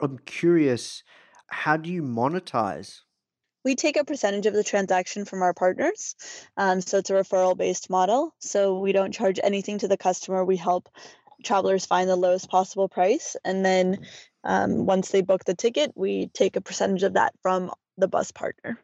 I'm 0.00 0.18
curious, 0.20 1.02
how 1.48 1.76
do 1.76 1.90
you 1.90 2.02
monetize? 2.02 3.00
We 3.66 3.74
take 3.74 3.96
a 3.96 4.04
percentage 4.04 4.46
of 4.46 4.54
the 4.54 4.62
transaction 4.62 5.24
from 5.24 5.42
our 5.42 5.52
partners. 5.52 6.14
Um, 6.56 6.80
so 6.80 6.98
it's 6.98 7.10
a 7.10 7.14
referral 7.14 7.56
based 7.56 7.90
model. 7.90 8.32
So 8.38 8.78
we 8.78 8.92
don't 8.92 9.10
charge 9.10 9.40
anything 9.42 9.78
to 9.78 9.88
the 9.88 9.96
customer. 9.96 10.44
We 10.44 10.56
help 10.56 10.88
travelers 11.42 11.84
find 11.84 12.08
the 12.08 12.14
lowest 12.14 12.48
possible 12.48 12.88
price. 12.88 13.34
And 13.44 13.64
then 13.64 14.06
um, 14.44 14.86
once 14.86 15.08
they 15.08 15.20
book 15.20 15.44
the 15.44 15.56
ticket, 15.56 15.90
we 15.96 16.28
take 16.28 16.54
a 16.54 16.60
percentage 16.60 17.02
of 17.02 17.14
that 17.14 17.34
from 17.42 17.72
the 17.98 18.06
bus 18.06 18.30
partner 18.30 18.78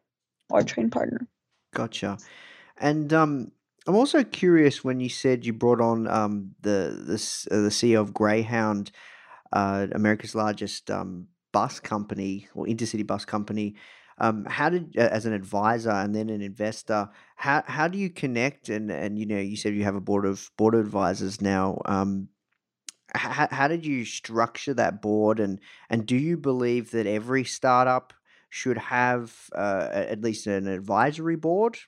or 0.51 0.65
train 0.65 0.91
partner. 0.91 1.29
Gotcha. 1.73 2.19
And 2.77 3.12
um, 3.12 3.53
I'm 3.87 3.95
also 3.95 4.25
curious 4.25 4.83
when 4.83 4.99
you 4.99 5.09
said 5.09 5.47
you 5.47 5.53
brought 5.53 5.81
on 5.81 6.09
um, 6.09 6.57
the 6.61 7.05
the 7.07 7.55
uh, 7.57 7.62
the 7.62 7.69
CEO 7.69 8.01
of 8.01 8.12
Greyhound, 8.12 8.91
uh, 9.53 9.87
America's 9.93 10.35
largest 10.35 10.91
um, 10.91 11.29
bus 11.53 11.79
company 11.79 12.49
or 12.53 12.67
intercity 12.67 13.07
bus 13.07 13.25
company. 13.25 13.77
Um, 14.19 14.45
how 14.45 14.69
did 14.69 14.97
as 14.97 15.26
an 15.26 15.33
advisor 15.33 15.90
and 15.90 16.14
then 16.14 16.31
an 16.31 16.42
investor, 16.42 17.09
how 17.37 17.62
how 17.66 17.88
do 17.88 17.99
you 17.99 18.11
connect 18.11 18.69
and 18.69 18.90
and 18.90 19.19
you 19.19 19.26
know 19.26 19.38
you 19.38 19.57
said 19.57 19.75
you 19.75 19.85
have 19.85 19.97
a 19.97 20.00
board 20.00 20.26
of 20.26 20.50
board 20.57 20.75
of 20.75 20.81
advisors 20.81 21.40
now. 21.40 21.81
Um, 21.87 22.28
how, 23.14 23.49
how 23.50 23.69
did 23.69 23.85
you 23.85 24.04
structure 24.04 24.75
that 24.75 25.02
board 25.02 25.38
and 25.40 25.61
and 25.90 26.07
do 26.07 26.16
you 26.16 26.37
believe 26.37 26.90
that 26.92 27.07
every 27.07 27.45
startup 27.45 28.12
should 28.49 28.78
have 28.78 29.35
uh, 29.54 29.88
at 29.92 30.21
least 30.21 30.47
an 30.47 30.66
advisory 30.66 31.37
board 31.37 31.78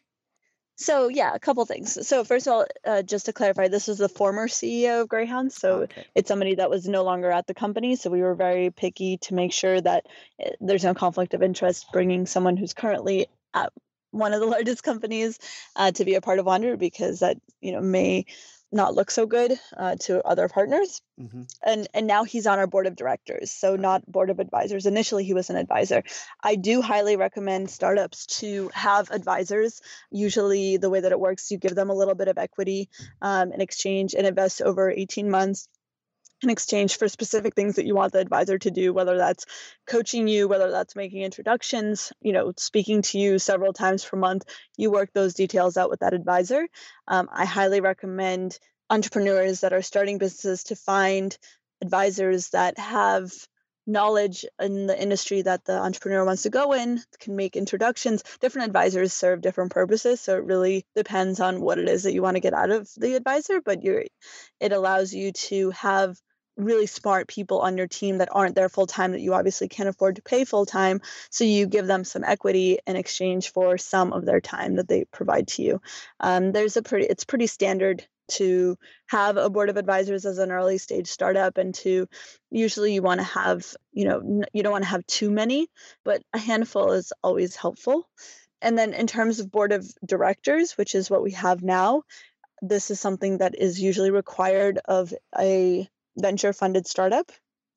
so 0.76 1.09
yeah, 1.09 1.35
a 1.35 1.38
couple 1.38 1.64
things. 1.64 2.07
So 2.07 2.25
first 2.25 2.47
of 2.47 2.52
all, 2.52 2.66
uh, 2.85 3.02
just 3.02 3.26
to 3.26 3.33
clarify, 3.33 3.69
this 3.69 3.88
is 3.88 3.99
the 3.99 4.09
former 4.09 4.49
CEO 4.49 5.02
of 5.02 5.09
Greyhound, 5.09 5.52
so 5.52 5.83
okay 5.83 6.04
it's 6.14 6.28
somebody 6.28 6.54
that 6.54 6.71
was 6.71 6.88
no 6.88 7.02
longer 7.04 7.31
at 7.31 7.47
the 7.47 7.54
company. 7.54 7.97
So 7.97 8.11
we 8.11 8.23
were 8.23 8.35
very 8.35 8.71
picky 8.71 9.19
to 9.19 9.35
make 9.35 9.52
sure 9.52 9.81
that 9.81 10.07
uh, 10.45 10.50
there's 10.61 10.85
no 10.85 10.95
conflict 10.95 11.35
of 11.35 11.43
interest 11.43 11.87
bringing 11.93 12.26
someone 12.26 12.57
who's 12.57 12.75
currently 12.75 13.26
at 13.52 13.73
one 14.11 14.33
of 14.33 14.40
the 14.40 14.47
largest 14.57 14.83
companies 14.83 15.38
uh, 15.76 15.90
to 15.93 16.04
be 16.04 16.14
a 16.14 16.21
part 16.21 16.38
of 16.38 16.47
Wanderu 16.47 16.78
because 16.78 17.21
that 17.21 17.37
you 17.61 17.73
know 17.73 17.81
may 17.81 18.26
not 18.75 18.95
look 18.95 19.11
so 19.11 19.26
good 19.26 19.59
uh, 19.76 19.97
to 20.00 20.25
other 20.26 20.49
partners. 20.49 21.00
Hmm 21.19 21.43
and 21.64 21.88
and 21.95 22.07
now 22.07 22.25
he's 22.25 22.47
on 22.47 22.59
our 22.59 22.66
board 22.66 22.87
of 22.87 22.97
directors 22.97 23.50
so 23.50 23.76
not 23.76 24.11
board 24.11 24.31
of 24.31 24.38
advisors. 24.38 24.87
Initially 24.87 25.25
he 25.25 25.35
was 25.35 25.50
an 25.50 25.57
advisor. 25.57 26.02
I 26.43 26.57
do 26.57 26.83
highly 26.83 27.16
recommend 27.16 27.71
startups 27.71 28.26
to 28.40 28.71
have 28.75 29.11
advisors. 29.11 29.81
Usually 30.11 30.76
the 30.76 30.90
way 30.90 31.00
that 31.00 31.12
it 31.12 31.21
works 31.21 31.50
you 31.50 31.59
give 31.59 31.75
them 31.75 31.90
a 31.90 31.95
little 31.95 32.14
bit 32.14 32.28
of 32.28 32.38
equity 32.38 32.88
um, 33.23 33.52
in 33.52 33.61
exchange 33.61 34.14
and 34.14 34.26
invest 34.26 34.62
over 34.62 34.90
18 34.90 35.31
months 35.31 35.69
in 36.45 36.51
exchange 36.51 36.97
for 36.99 37.09
specific 37.09 37.55
things 37.55 37.77
that 37.77 37.87
you 37.87 37.95
want 37.95 38.13
the 38.13 38.21
advisor 38.21 38.59
to 38.59 38.71
do 38.71 38.93
whether 38.93 39.17
that's 39.17 39.47
coaching 39.87 40.29
you 40.29 40.47
whether 40.49 40.71
that's 40.71 40.97
making 40.97 41.23
introductions 41.23 42.13
you 42.21 42.33
know 42.33 42.53
speaking 42.57 43.03
to 43.03 43.19
you 43.19 43.39
several 43.39 43.73
times 43.73 44.05
per 44.05 44.17
month 44.17 44.45
you 44.77 44.91
work 44.91 45.11
those 45.13 45.35
details 45.35 45.77
out 45.77 45.91
with 45.91 46.01
that 46.01 46.15
advisor. 46.15 46.67
Um, 47.09 47.29
i 47.33 47.45
highly 47.45 47.81
recommend 47.81 48.59
entrepreneurs 48.91 49.61
that 49.61 49.73
are 49.73 49.83
starting 49.83 50.19
businesses 50.19 50.65
to 50.65 50.77
find 50.77 51.37
advisors 51.83 52.51
that 52.51 52.79
have 52.79 53.33
knowledge 53.87 54.47
in 54.61 54.87
the 54.87 55.01
industry 55.01 55.43
that 55.43 55.65
the 55.65 55.79
entrepreneur 55.79 56.25
wants 56.25 56.43
to 56.43 56.51
go 56.51 56.73
in 56.73 57.03
can 57.21 57.37
make 57.37 57.55
introductions. 57.55 58.23
Different 58.41 58.69
advisors 58.69 59.13
serve 59.13 59.43
different 59.43 59.73
purposes 59.73 60.21
so 60.21 60.37
it 60.37 60.45
really 60.45 60.87
depends 60.97 61.41
on 61.41 61.61
what 61.61 61.79
it 61.79 61.89
is 61.89 62.05
that 62.05 62.15
you 62.15 62.23
want 62.23 62.37
to 62.37 62.41
get 62.41 62.55
out 62.55 62.71
of 62.71 62.89
the 62.97 63.15
advisor 63.15 63.61
but 63.61 63.83
you're 63.83 64.05
it 64.61 64.73
allows 64.73 65.13
you 65.13 65.33
to 65.33 65.71
have 65.71 66.17
really 66.56 66.87
smart 66.87 67.28
people 67.28 67.61
on 67.61 67.76
your 67.76 67.87
team 67.87 68.18
that 68.18 68.28
aren't 68.30 68.54
there 68.54 68.68
full 68.68 68.87
time 68.87 69.12
that 69.12 69.20
you 69.20 69.34
obviously 69.34 69.68
can't 69.68 69.88
afford 69.88 70.16
to 70.16 70.23
pay 70.23 70.44
full 70.44 70.66
time 70.66 71.00
so 71.30 71.44
you 71.44 71.66
give 71.66 71.87
them 71.87 72.04
some 72.04 72.25
equity 72.25 72.78
in 72.87 72.96
exchange 72.96 73.50
for 73.50 73.76
some 73.76 74.12
of 74.12 74.25
their 74.25 74.40
time 74.40 74.76
that 74.76 74.88
they 74.88 75.04
provide 75.04 75.49
to 75.49 75.62
you. 75.62 75.80
Um, 76.20 76.52
there's 76.52 76.76
a 76.76 76.82
pretty 76.82 77.06
it's 77.06 77.25
pretty 77.25 77.46
standard 77.46 78.06
to 78.26 78.78
have 79.06 79.37
a 79.37 79.50
board 79.50 79.68
of 79.68 79.76
advisors 79.76 80.25
as 80.25 80.38
an 80.38 80.50
early 80.50 80.78
stage 80.78 81.08
startup 81.08 81.58
and 81.58 81.75
to 81.75 82.08
usually 82.50 82.94
you 82.94 83.02
want 83.02 83.20
to 83.20 83.25
have 83.25 83.66
you 83.92 84.06
know 84.06 84.42
you 84.52 84.62
don't 84.62 84.73
want 84.73 84.84
to 84.84 84.90
have 84.90 85.06
too 85.06 85.30
many 85.30 85.68
but 86.04 86.23
a 86.32 86.38
handful 86.38 86.92
is 86.92 87.12
always 87.23 87.56
helpful. 87.56 88.08
And 88.62 88.78
then 88.78 88.94
in 88.94 89.06
terms 89.06 89.40
of 89.40 89.50
board 89.50 89.73
of 89.73 89.87
directors 90.06 90.78
which 90.78 90.94
is 90.94 91.11
what 91.11 91.23
we 91.23 91.32
have 91.32 91.62
now 91.62 92.02
this 92.62 92.90
is 92.90 92.99
something 93.00 93.38
that 93.38 93.54
is 93.58 93.80
usually 93.80 94.11
required 94.11 94.78
of 94.87 95.12
a 95.38 95.88
venture 96.16 96.52
funded 96.52 96.87
startup 96.87 97.30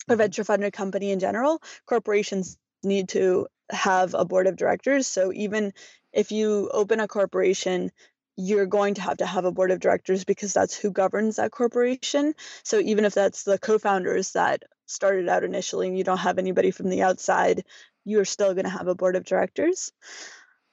or 0.09 0.15
hmm 0.15 0.17
venture 0.17 0.43
funded 0.43 0.73
company 0.73 1.11
in 1.11 1.19
general 1.19 1.61
corporations 1.85 2.57
need 2.83 3.09
to 3.09 3.47
have 3.69 4.13
a 4.13 4.25
board 4.25 4.47
of 4.47 4.55
directors 4.55 5.07
so 5.07 5.31
even 5.33 5.73
if 6.13 6.31
you 6.31 6.69
open 6.73 6.99
a 6.99 7.07
corporation 7.07 7.91
you're 8.37 8.67
going 8.67 8.93
to 8.93 9.01
have 9.01 9.17
to 9.17 9.25
have 9.25 9.45
a 9.45 9.51
board 9.51 9.71
of 9.71 9.79
directors 9.79 10.23
because 10.23 10.53
that's 10.53 10.75
who 10.75 10.91
governs 10.91 11.37
that 11.37 11.51
corporation. 11.51 12.35
So 12.63 12.79
even 12.79 13.03
if 13.03 13.15
that's 13.15 13.43
the 13.43 13.57
co-founders 13.57 14.33
that 14.33 14.63
started 14.85 15.27
out 15.27 15.43
initially 15.43 15.87
and 15.87 15.97
you 15.97 16.03
don't 16.03 16.19
have 16.19 16.37
anybody 16.37 16.69
from 16.69 16.89
the 16.89 17.01
outside, 17.01 17.63
you're 18.05 18.25
still 18.25 18.53
going 18.53 18.65
to 18.65 18.69
have 18.69 18.87
a 18.87 18.95
board 18.95 19.15
of 19.15 19.25
directors. 19.25 19.91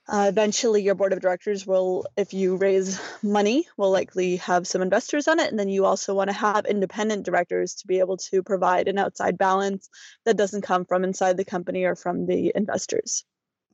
Uh, 0.06 0.26
eventually, 0.28 0.82
your 0.82 0.94
board 0.94 1.14
of 1.14 1.20
directors 1.20 1.66
will, 1.66 2.06
if 2.16 2.34
you 2.34 2.56
raise 2.56 3.00
money, 3.23 3.66
will 3.78 3.90
likely 3.90 4.37
have 4.37 4.66
some 4.66 4.82
investors 4.82 5.28
on 5.28 5.40
it. 5.40 5.49
And 5.49 5.58
then 5.58 5.70
you 5.70 5.87
also 5.87 6.14
want 6.14 6.28
to 6.28 6.37
have 6.37 6.66
independent 6.66 7.25
directors 7.25 7.75
to 7.76 7.87
be 7.87 8.00
able 8.00 8.18
to 8.18 8.42
provide 8.42 8.87
an 8.87 8.99
outside 8.99 9.38
balance 9.38 9.88
that 10.26 10.37
doesn't 10.37 10.61
come 10.61 10.84
from 10.84 11.04
inside 11.04 11.38
the 11.38 11.44
company 11.44 11.84
or 11.84 11.96
from 11.96 12.26
the 12.26 12.52
investors. 12.54 13.25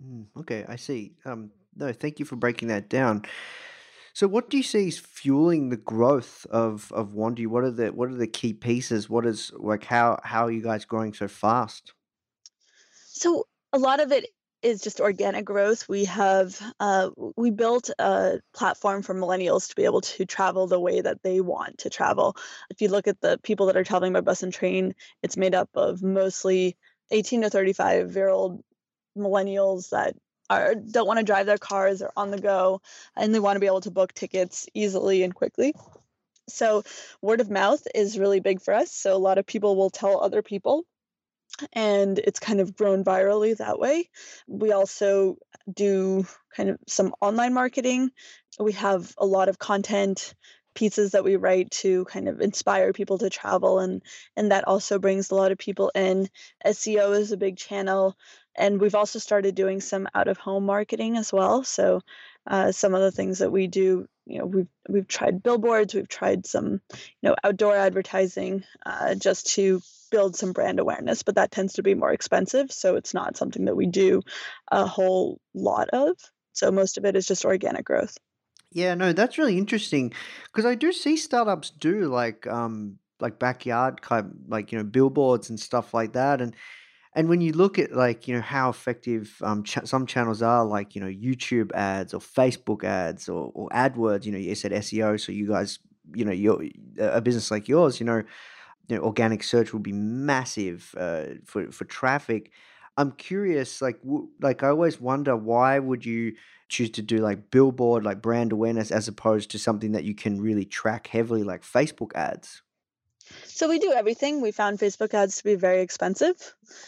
Mm, 0.04 0.26
okay, 0.38 0.64
I 0.68 0.76
see. 0.76 1.14
Um, 1.24 1.50
no, 1.74 1.92
thank 1.92 2.20
you 2.20 2.24
for 2.24 2.36
breaking 2.36 2.68
that 2.68 2.88
down. 2.88 3.24
So, 4.12 4.28
what 4.28 4.50
do 4.50 4.56
you 4.56 4.62
see 4.62 4.88
is 4.88 4.98
fueling 4.98 5.70
the 5.70 5.76
growth 5.76 6.46
of 6.50 6.92
of 6.92 7.10
Wanderu? 7.10 7.48
What 7.48 7.64
are 7.64 7.70
the 7.70 7.88
what 7.88 8.08
are 8.08 8.14
the 8.14 8.26
key 8.26 8.52
pieces? 8.52 9.08
What 9.08 9.26
is 9.26 9.52
like 9.56 9.84
how 9.84 10.20
how 10.22 10.46
are 10.46 10.50
you 10.50 10.62
guys 10.62 10.84
growing 10.84 11.12
so 11.14 11.28
fast? 11.28 11.92
So 13.12 13.46
a 13.72 13.78
lot 13.78 14.00
of 14.00 14.10
it 14.12 14.26
is 14.62 14.80
just 14.80 15.00
organic 15.00 15.44
growth. 15.44 15.88
We 15.88 16.04
have 16.06 16.60
uh, 16.78 17.10
we 17.36 17.50
built 17.50 17.90
a 17.98 18.40
platform 18.52 19.02
for 19.02 19.14
millennials 19.14 19.68
to 19.68 19.76
be 19.76 19.84
able 19.84 20.02
to 20.02 20.26
travel 20.26 20.66
the 20.66 20.80
way 20.80 21.00
that 21.00 21.22
they 21.22 21.40
want 21.40 21.78
to 21.78 21.90
travel. 21.90 22.36
If 22.70 22.82
you 22.82 22.88
look 22.88 23.08
at 23.08 23.20
the 23.20 23.38
people 23.42 23.66
that 23.66 23.76
are 23.76 23.84
traveling 23.84 24.12
by 24.12 24.20
bus 24.20 24.42
and 24.42 24.52
train, 24.52 24.94
it's 25.22 25.36
made 25.36 25.54
up 25.54 25.70
of 25.74 26.02
mostly 26.02 26.76
18 27.10 27.42
to 27.42 27.50
35 27.50 28.14
year 28.14 28.28
old 28.28 28.62
millennials 29.16 29.90
that 29.90 30.14
are 30.48 30.74
don't 30.74 31.06
want 31.06 31.18
to 31.18 31.24
drive 31.24 31.46
their 31.46 31.58
cars 31.58 32.02
or 32.02 32.12
on 32.16 32.30
the 32.30 32.40
go 32.40 32.80
and 33.16 33.34
they 33.34 33.40
want 33.40 33.56
to 33.56 33.60
be 33.60 33.66
able 33.66 33.80
to 33.80 33.90
book 33.90 34.12
tickets 34.12 34.68
easily 34.74 35.22
and 35.22 35.34
quickly. 35.34 35.74
So 36.48 36.82
word 37.22 37.40
of 37.40 37.50
mouth 37.50 37.86
is 37.94 38.18
really 38.18 38.40
big 38.40 38.60
for 38.60 38.74
us. 38.74 38.92
So 38.92 39.14
a 39.14 39.18
lot 39.18 39.38
of 39.38 39.46
people 39.46 39.76
will 39.76 39.90
tell 39.90 40.20
other 40.20 40.42
people 40.42 40.84
and 41.72 42.18
it's 42.18 42.40
kind 42.40 42.60
of 42.60 42.76
grown 42.76 43.04
virally 43.04 43.56
that 43.56 43.78
way. 43.78 44.08
We 44.46 44.72
also 44.72 45.36
do 45.72 46.26
kind 46.54 46.70
of 46.70 46.78
some 46.86 47.14
online 47.20 47.54
marketing. 47.54 48.10
We 48.58 48.72
have 48.72 49.14
a 49.18 49.26
lot 49.26 49.48
of 49.48 49.58
content 49.58 50.34
pieces 50.74 51.12
that 51.12 51.24
we 51.24 51.36
write 51.36 51.70
to 51.70 52.04
kind 52.04 52.28
of 52.28 52.40
inspire 52.40 52.92
people 52.92 53.18
to 53.18 53.28
travel 53.28 53.80
and 53.80 54.02
and 54.36 54.52
that 54.52 54.68
also 54.68 54.98
brings 54.98 55.30
a 55.30 55.34
lot 55.34 55.52
of 55.52 55.58
people 55.58 55.90
in. 55.94 56.28
SEO 56.64 57.18
is 57.18 57.32
a 57.32 57.36
big 57.36 57.56
channel 57.56 58.16
and 58.54 58.80
we've 58.80 58.94
also 58.94 59.18
started 59.18 59.54
doing 59.54 59.80
some 59.80 60.08
out 60.14 60.28
of 60.28 60.38
home 60.38 60.66
marketing 60.66 61.16
as 61.16 61.32
well. 61.32 61.64
So 61.64 62.00
uh, 62.46 62.72
some 62.72 62.94
of 62.94 63.00
the 63.00 63.10
things 63.10 63.38
that 63.38 63.52
we 63.52 63.66
do, 63.66 64.06
you 64.26 64.38
know, 64.38 64.46
we've 64.46 64.68
we've 64.88 65.08
tried 65.08 65.42
billboards, 65.42 65.94
we've 65.94 66.08
tried 66.08 66.46
some, 66.46 66.80
you 66.92 67.28
know, 67.28 67.36
outdoor 67.42 67.76
advertising, 67.76 68.64
uh, 68.84 69.14
just 69.14 69.54
to 69.54 69.80
build 70.10 70.36
some 70.36 70.52
brand 70.52 70.80
awareness. 70.80 71.22
But 71.22 71.36
that 71.36 71.50
tends 71.50 71.74
to 71.74 71.82
be 71.82 71.94
more 71.94 72.12
expensive, 72.12 72.70
so 72.72 72.96
it's 72.96 73.14
not 73.14 73.36
something 73.36 73.64
that 73.66 73.76
we 73.76 73.86
do 73.86 74.22
a 74.70 74.86
whole 74.86 75.40
lot 75.54 75.90
of. 75.90 76.16
So 76.52 76.70
most 76.70 76.98
of 76.98 77.04
it 77.04 77.16
is 77.16 77.26
just 77.26 77.44
organic 77.44 77.84
growth. 77.84 78.16
Yeah, 78.72 78.94
no, 78.94 79.12
that's 79.12 79.38
really 79.38 79.58
interesting 79.58 80.12
because 80.44 80.64
I 80.64 80.74
do 80.74 80.92
see 80.92 81.16
startups 81.16 81.70
do 81.70 82.06
like 82.06 82.46
um 82.46 82.98
like 83.20 83.38
backyard 83.38 84.00
kind 84.00 84.32
like 84.48 84.72
you 84.72 84.78
know 84.78 84.84
billboards 84.84 85.50
and 85.50 85.60
stuff 85.60 85.92
like 85.92 86.14
that 86.14 86.40
and 86.40 86.54
and 87.14 87.28
when 87.28 87.40
you 87.40 87.52
look 87.52 87.78
at 87.78 87.92
like 87.92 88.28
you 88.28 88.34
know 88.34 88.40
how 88.40 88.70
effective 88.70 89.36
um 89.42 89.62
ch- 89.64 89.84
some 89.84 90.06
channels 90.06 90.42
are 90.42 90.64
like 90.64 90.94
you 90.94 91.00
know 91.00 91.08
YouTube 91.08 91.72
ads 91.72 92.14
or 92.14 92.20
Facebook 92.20 92.84
ads 92.84 93.28
or, 93.28 93.50
or 93.54 93.68
AdWords 93.70 94.24
you 94.24 94.32
know 94.32 94.38
you 94.38 94.54
said 94.54 94.72
SEO 94.72 95.16
so 95.16 95.32
you 95.32 95.48
guys 95.48 95.78
you 96.14 96.24
know 96.24 96.32
your 96.32 96.62
a 96.98 97.20
business 97.20 97.50
like 97.50 97.68
yours 97.68 98.00
you 98.00 98.06
know, 98.06 98.22
you 98.88 98.96
know 98.96 99.02
organic 99.02 99.42
search 99.42 99.72
will 99.72 99.80
be 99.80 99.92
massive 99.92 100.94
uh, 100.98 101.24
for 101.44 101.70
for 101.70 101.84
traffic. 101.84 102.50
I'm 102.96 103.12
curious 103.12 103.80
like 103.80 104.02
w- 104.02 104.28
like 104.40 104.62
I 104.62 104.68
always 104.68 105.00
wonder 105.00 105.36
why 105.36 105.78
would 105.78 106.04
you 106.04 106.34
choose 106.68 106.90
to 106.90 107.02
do 107.02 107.18
like 107.18 107.50
billboard 107.50 108.04
like 108.04 108.22
brand 108.22 108.52
awareness 108.52 108.90
as 108.90 109.08
opposed 109.08 109.50
to 109.52 109.58
something 109.58 109.92
that 109.92 110.04
you 110.04 110.14
can 110.14 110.40
really 110.40 110.64
track 110.64 111.06
heavily 111.08 111.42
like 111.42 111.62
Facebook 111.62 112.14
ads 112.14 112.62
so 113.44 113.68
we 113.68 113.78
do 113.78 113.92
everything. 113.92 114.40
We 114.40 114.52
found 114.52 114.78
Facebook 114.78 115.14
ads 115.14 115.38
to 115.38 115.44
be 115.44 115.54
very 115.54 115.82
expensive. 115.82 116.36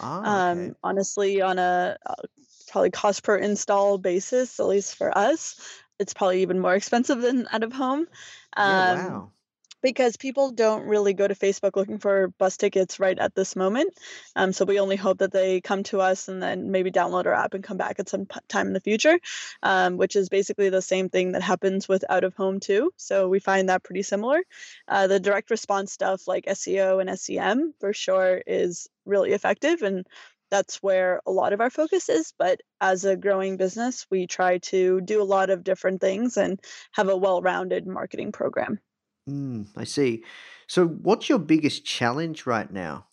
Ah, 0.00 0.52
okay. 0.52 0.66
Um, 0.68 0.76
honestly, 0.82 1.40
on 1.42 1.58
a 1.58 1.96
uh, 2.04 2.14
probably 2.68 2.90
cost 2.90 3.22
per 3.22 3.36
install 3.36 3.98
basis, 3.98 4.58
at 4.58 4.66
least 4.66 4.96
for 4.96 5.16
us, 5.16 5.60
it's 5.98 6.14
probably 6.14 6.42
even 6.42 6.58
more 6.58 6.74
expensive 6.74 7.20
than 7.20 7.46
out 7.52 7.62
of 7.62 7.72
home. 7.72 8.06
yeah, 8.56 8.92
Um, 8.92 8.98
wow. 9.12 9.32
Because 9.82 10.16
people 10.16 10.50
don't 10.52 10.84
really 10.84 11.12
go 11.12 11.26
to 11.26 11.34
Facebook 11.34 11.76
looking 11.76 11.98
for 11.98 12.28
bus 12.38 12.56
tickets 12.56 13.00
right 13.00 13.18
at 13.18 13.34
this 13.34 13.56
moment. 13.56 13.92
Um, 14.36 14.52
so 14.52 14.64
we 14.64 14.80
only 14.80 14.96
hope 14.96 15.18
that 15.18 15.32
they 15.32 15.60
come 15.60 15.82
to 15.84 16.00
us 16.00 16.28
and 16.28 16.42
then 16.42 16.70
maybe 16.70 16.90
download 16.90 17.26
our 17.26 17.34
app 17.34 17.54
and 17.54 17.64
come 17.64 17.76
back 17.76 17.98
at 17.98 18.08
some 18.08 18.26
p- 18.26 18.40
time 18.48 18.68
in 18.68 18.72
the 18.72 18.80
future, 18.80 19.18
um, 19.62 19.96
which 19.96 20.16
is 20.16 20.28
basically 20.28 20.70
the 20.70 20.82
same 20.82 21.08
thing 21.08 21.32
that 21.32 21.42
happens 21.42 21.88
with 21.88 22.04
out 22.08 22.24
of 22.24 22.34
home 22.34 22.60
too. 22.60 22.92
So 22.96 23.28
we 23.28 23.40
find 23.40 23.68
that 23.68 23.82
pretty 23.82 24.02
similar. 24.02 24.40
Uh, 24.88 25.06
the 25.08 25.20
direct 25.20 25.50
response 25.50 25.92
stuff 25.92 26.26
like 26.26 26.46
SEO 26.46 27.00
and 27.00 27.18
SEM 27.18 27.74
for 27.80 27.92
sure 27.92 28.42
is 28.46 28.88
really 29.04 29.32
effective 29.32 29.82
and 29.82 30.06
that's 30.50 30.82
where 30.82 31.22
a 31.26 31.30
lot 31.30 31.54
of 31.54 31.62
our 31.62 31.70
focus 31.70 32.10
is. 32.10 32.34
But 32.38 32.60
as 32.80 33.06
a 33.06 33.16
growing 33.16 33.56
business, 33.56 34.06
we 34.10 34.26
try 34.26 34.58
to 34.58 35.00
do 35.00 35.22
a 35.22 35.24
lot 35.24 35.48
of 35.48 35.64
different 35.64 36.02
things 36.02 36.36
and 36.36 36.60
have 36.92 37.08
a 37.08 37.16
well 37.16 37.40
rounded 37.40 37.86
marketing 37.86 38.32
program. 38.32 38.78
Mm, 39.28 39.68
I 39.76 39.84
see. 39.84 40.24
So 40.66 40.86
what's 40.86 41.28
your 41.28 41.38
biggest 41.38 41.84
challenge 41.84 42.46
right 42.46 42.70
now? 42.70 43.06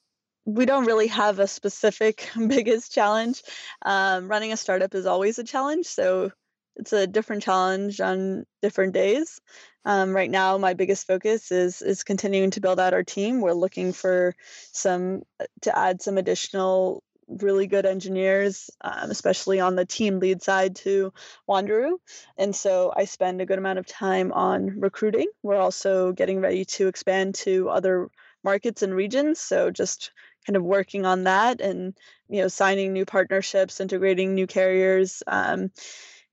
we 0.46 0.66
don't 0.66 0.86
really 0.86 1.08
have 1.08 1.40
a 1.40 1.48
specific 1.48 2.30
biggest 2.48 2.92
challenge. 2.92 3.44
Um, 3.84 4.28
running 4.28 4.52
a 4.52 4.58
startup 4.58 4.96
is 4.96 5.06
always 5.06 5.40
a 5.40 5.44
challenge, 5.44 5.86
so 5.86 6.32
it's 6.76 6.94
a 6.94 7.08
different 7.08 7.44
challenge 7.44 8.00
on 8.00 8.46
different 8.62 8.94
days. 8.94 9.40
Um, 9.86 10.16
right 10.16 10.30
now, 10.30 10.58
my 10.58 10.74
biggest 10.74 11.08
focus 11.08 11.52
is 11.52 11.82
is 11.82 12.04
continuing 12.04 12.52
to 12.52 12.62
build 12.62 12.80
out 12.80 12.94
our 12.94 13.04
team. 13.04 13.42
We're 13.42 13.54
looking 13.54 13.94
for 13.94 14.36
some 14.72 15.24
uh, 15.40 15.46
to 15.62 15.78
add 15.78 16.02
some 16.02 16.18
additional 16.18 17.04
really 17.30 17.68
good 17.68 17.86
engineers, 17.86 18.70
um, 18.82 19.12
especially 19.12 19.60
on 19.60 19.76
the 19.76 19.86
team 19.86 20.20
lead 20.20 20.42
side 20.42 20.76
to 20.78 21.14
Wanderu. 21.48 21.98
And 22.38 22.56
so 22.56 22.92
I 22.96 23.06
spend 23.06 23.42
a 23.42 23.46
good 23.46 23.60
amount 23.60 23.80
of 23.80 23.86
time 23.86 24.32
on 24.34 24.80
recruiting. 24.80 25.28
We're 25.44 25.60
also 25.60 26.12
getting 26.12 26.42
ready 26.42 26.66
to 26.66 26.88
expand 26.88 27.36
to 27.36 27.70
other 27.70 28.10
markets 28.44 28.82
and 28.82 28.94
regions. 28.94 29.40
So 29.40 29.70
just 29.72 30.12
kind 30.46 30.58
of 30.58 30.64
working 30.64 31.06
on 31.06 31.26
that 31.26 31.62
and 31.62 31.94
you 32.30 32.42
know 32.42 32.48
signing 32.48 32.94
new 32.94 33.06
partnerships 33.06 33.80
integrating 33.80 34.34
new 34.34 34.48
carriers 34.48 35.22
um, 35.28 35.72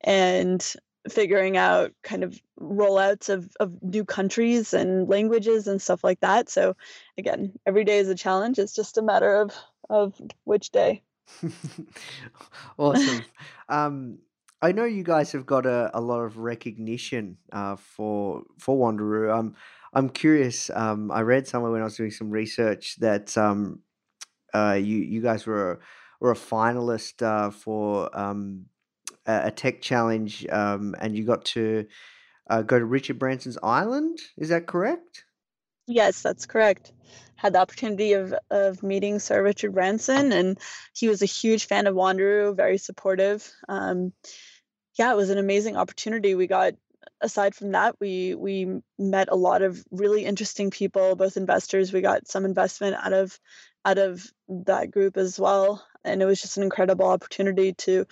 and 0.03 0.75
figuring 1.11 1.57
out 1.57 1.93
kind 2.03 2.25
of 2.25 2.41
rollouts 2.59 3.29
of, 3.29 3.49
of 3.61 3.73
new 3.83 4.05
countries 4.05 4.75
and 4.75 5.09
languages 5.09 5.69
and 5.69 5.81
stuff 5.81 6.03
like 6.03 6.21
that 6.21 6.49
so 6.49 6.75
again 7.19 7.53
every 7.67 7.85
day 7.85 7.99
is 7.99 8.09
a 8.09 8.15
challenge 8.15 8.59
it's 8.59 8.75
just 8.75 8.99
a 8.99 9.03
matter 9.03 9.37
of 9.37 9.53
of 9.91 10.21
which 10.45 10.71
day 10.71 11.03
Awesome. 12.79 13.25
Um, 13.69 14.19
I 14.63 14.73
know 14.73 14.85
you 14.85 15.03
guys 15.03 15.33
have 15.33 15.47
got 15.47 15.67
a, 15.67 15.91
a 15.95 16.01
lot 16.01 16.21
of 16.21 16.39
recognition 16.39 17.39
uh, 17.53 17.77
for 17.77 18.43
for 18.59 18.77
Wanderu. 18.77 19.35
Um, 19.37 19.55
I'm 19.93 20.09
curious. 20.09 20.71
Um, 20.71 21.11
I 21.11 21.21
read 21.23 21.47
somewhere 21.47 21.73
when 21.73 21.83
I 21.83 21.85
was 21.85 21.97
doing 21.97 22.11
some 22.11 22.31
research 22.31 22.97
that 22.97 23.37
um, 23.37 23.81
uh, 24.55 24.79
you 24.81 24.99
you 24.99 25.23
guys 25.23 25.47
were 25.47 25.81
were 26.21 26.33
a 26.33 26.37
finalist 26.37 27.23
uh, 27.23 27.51
for 27.51 28.17
um, 28.19 28.67
a, 29.27 29.49
a 29.49 29.53
tech 29.53 29.83
challenge, 29.83 30.47
um, 30.51 30.97
and 31.01 31.17
you 31.17 31.25
got 31.27 31.45
to 31.47 31.87
uh, 32.51 32.63
go 32.63 32.79
to 32.81 32.87
Richard 32.87 33.21
Branson's 33.21 33.59
island. 33.63 34.21
Is 34.39 34.51
that 34.51 34.69
correct? 34.69 35.26
Yes, 35.87 36.23
that's 36.23 36.47
correct. 36.47 36.93
Had 37.37 37.53
the 37.53 37.61
opportunity 37.61 38.15
of 38.15 38.35
of 38.51 38.83
meeting 38.83 39.19
Sir 39.19 39.43
Richard 39.43 39.73
Branson, 39.75 40.33
and 40.33 40.59
he 40.95 41.09
was 41.09 41.23
a 41.23 41.27
huge 41.27 41.67
fan 41.67 41.87
of 41.87 41.95
Wanderu, 41.95 42.57
very 42.57 42.79
supportive. 42.79 43.49
Um, 43.69 44.13
yeah, 44.99 45.13
it 45.13 45.17
was 45.17 45.31
an 45.31 45.39
amazing 45.39 45.77
opportunity. 45.77 46.35
We 46.35 46.47
got 46.47 46.75
aside 47.21 47.55
from 47.55 47.73
that, 47.73 47.97
we 48.01 48.35
we 48.35 48.81
met 48.99 49.29
a 49.31 49.37
lot 49.37 49.63
of 49.63 49.85
really 49.91 50.25
interesting 50.25 50.71
people, 50.71 51.17
both 51.17 51.37
investors. 51.37 51.93
We 51.93 52.01
got 52.03 52.29
some 52.29 52.45
investment 52.45 52.97
out 52.97 53.13
of 53.13 53.39
out 53.85 53.99
of 53.99 54.25
that 54.49 54.91
group 54.91 55.17
as 55.17 55.39
well, 55.39 55.85
and 56.07 56.23
it 56.23 56.27
was 56.27 56.41
just 56.41 56.57
an 56.57 56.63
incredible 56.63 57.07
opportunity 57.07 57.73
to. 57.75 58.07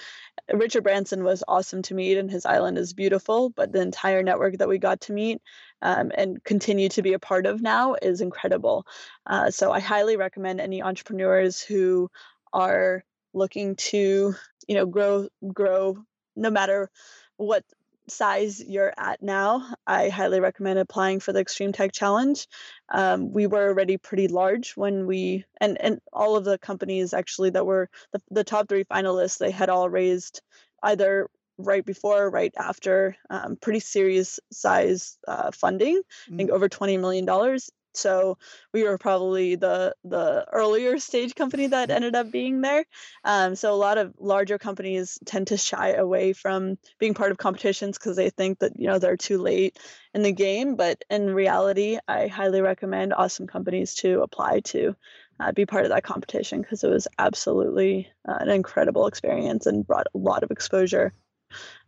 Richard 0.53 0.83
Branson 0.83 1.25
was 1.25 1.43
awesome 1.49 1.83
to 1.83 1.95
meet, 1.95 2.19
and 2.19 2.31
his 2.31 2.45
island 2.45 2.77
is 2.77 2.93
beautiful. 2.93 3.51
But 3.51 3.73
the 3.73 3.81
entire 3.81 4.23
network 4.23 4.59
that 4.59 4.69
we 4.69 4.79
got 4.79 5.03
to 5.03 5.13
meet 5.13 5.41
um, 5.81 6.11
and 6.15 6.43
continue 6.45 6.89
to 6.91 7.03
be 7.03 7.13
a 7.13 7.19
part 7.19 7.47
of 7.47 7.63
now 7.63 7.95
is 8.01 8.21
incredible. 8.21 8.87
Uh, 9.27 9.51
so 9.51 9.73
I 9.73 9.81
highly 9.81 10.17
recommend 10.17 10.61
any 10.61 10.83
entrepreneurs 10.83 11.63
who 11.63 12.11
are 12.53 13.05
looking 13.33 13.77
to, 13.77 14.35
you 14.69 14.75
know, 14.75 14.87
grow 14.87 15.29
grow 15.53 15.99
no 16.37 16.51
matter 16.51 16.91
what 17.37 17.65
size 18.09 18.62
you're 18.62 18.93
at 18.97 19.23
now, 19.23 19.75
I 19.87 20.09
highly 20.09 20.40
recommend 20.40 20.79
applying 20.79 21.21
for 21.21 21.33
the 21.33 21.40
Extreme 21.40 21.73
Tech 21.73 21.93
Challenge. 21.93 22.47
Um, 22.88 23.33
we 23.33 23.47
were 23.47 23.69
already 23.69 23.97
pretty 23.97 24.29
large 24.29 24.73
when 24.77 25.07
we, 25.07 25.45
and 25.61 25.81
and 25.81 26.01
all 26.12 26.37
of 26.37 26.45
the 26.45 26.59
companies 26.59 27.14
actually 27.14 27.51
that 27.51 27.67
were 27.67 27.88
the, 28.12 28.21
the 28.31 28.45
top 28.45 28.69
three 28.69 28.85
finalists, 28.85 29.38
they 29.38 29.51
had 29.51 29.71
all 29.71 29.88
raised 29.88 30.43
either 30.83 31.29
right 31.57 31.85
before 31.85 32.25
or 32.25 32.31
right 32.31 32.53
after 32.59 33.17
um, 33.31 33.57
pretty 33.57 33.81
serious 33.81 34.40
size 34.51 35.17
uh, 35.29 35.51
funding. 35.53 36.01
I 36.33 36.37
think 36.37 36.51
Mm. 36.51 36.55
over 36.55 36.69
twenty 36.69 36.97
million 36.99 37.25
dollars. 37.25 37.71
So 37.97 38.39
we 38.73 38.85
were 38.85 38.99
probably 38.99 39.57
the 39.57 39.95
the 40.05 40.47
earlier 40.53 40.99
stage 40.99 41.35
company 41.35 41.69
that 41.69 41.91
ended 41.91 42.15
up 42.15 42.31
being 42.31 42.61
there. 42.61 42.85
Um, 43.25 43.55
so 43.55 43.73
a 43.73 43.77
lot 43.77 43.99
of 43.99 44.15
larger 44.19 44.59
companies 44.59 45.19
tend 45.25 45.49
to 45.49 45.57
shy 45.57 45.93
away 45.93 46.33
from 46.33 46.79
being 46.99 47.15
part 47.15 47.31
of 47.31 47.39
competitions 47.39 47.99
because 47.99 48.17
they 48.17 48.31
think 48.31 48.59
that 48.61 48.73
you 48.79 48.87
know 48.87 48.99
they're 48.99 49.17
too 49.17 49.39
late 49.39 49.79
in 50.13 50.23
the 50.23 50.33
game. 50.33 50.77
But 50.77 51.05
in 51.11 51.33
reality, 51.33 51.99
I 52.09 52.29
highly 52.29 52.61
recommend 52.61 53.15
awesome 53.15 53.47
companies 53.47 53.95
to 53.97 54.23
apply 54.23 54.61
to 54.61 54.95
uh, 55.41 55.53
be 55.53 55.67
part 55.67 55.85
of 55.85 55.91
that 55.91 56.05
competition 56.05 56.61
because 56.61 56.85
it 56.85 56.91
was 56.91 57.09
absolutely 57.19 58.09
uh, 58.29 58.37
an 58.41 58.49
incredible 58.49 59.07
experience 59.07 59.67
and 59.67 59.87
brought 59.87 60.07
a 60.15 60.19
lot 60.19 60.43
of 60.43 60.51
exposure 60.51 61.13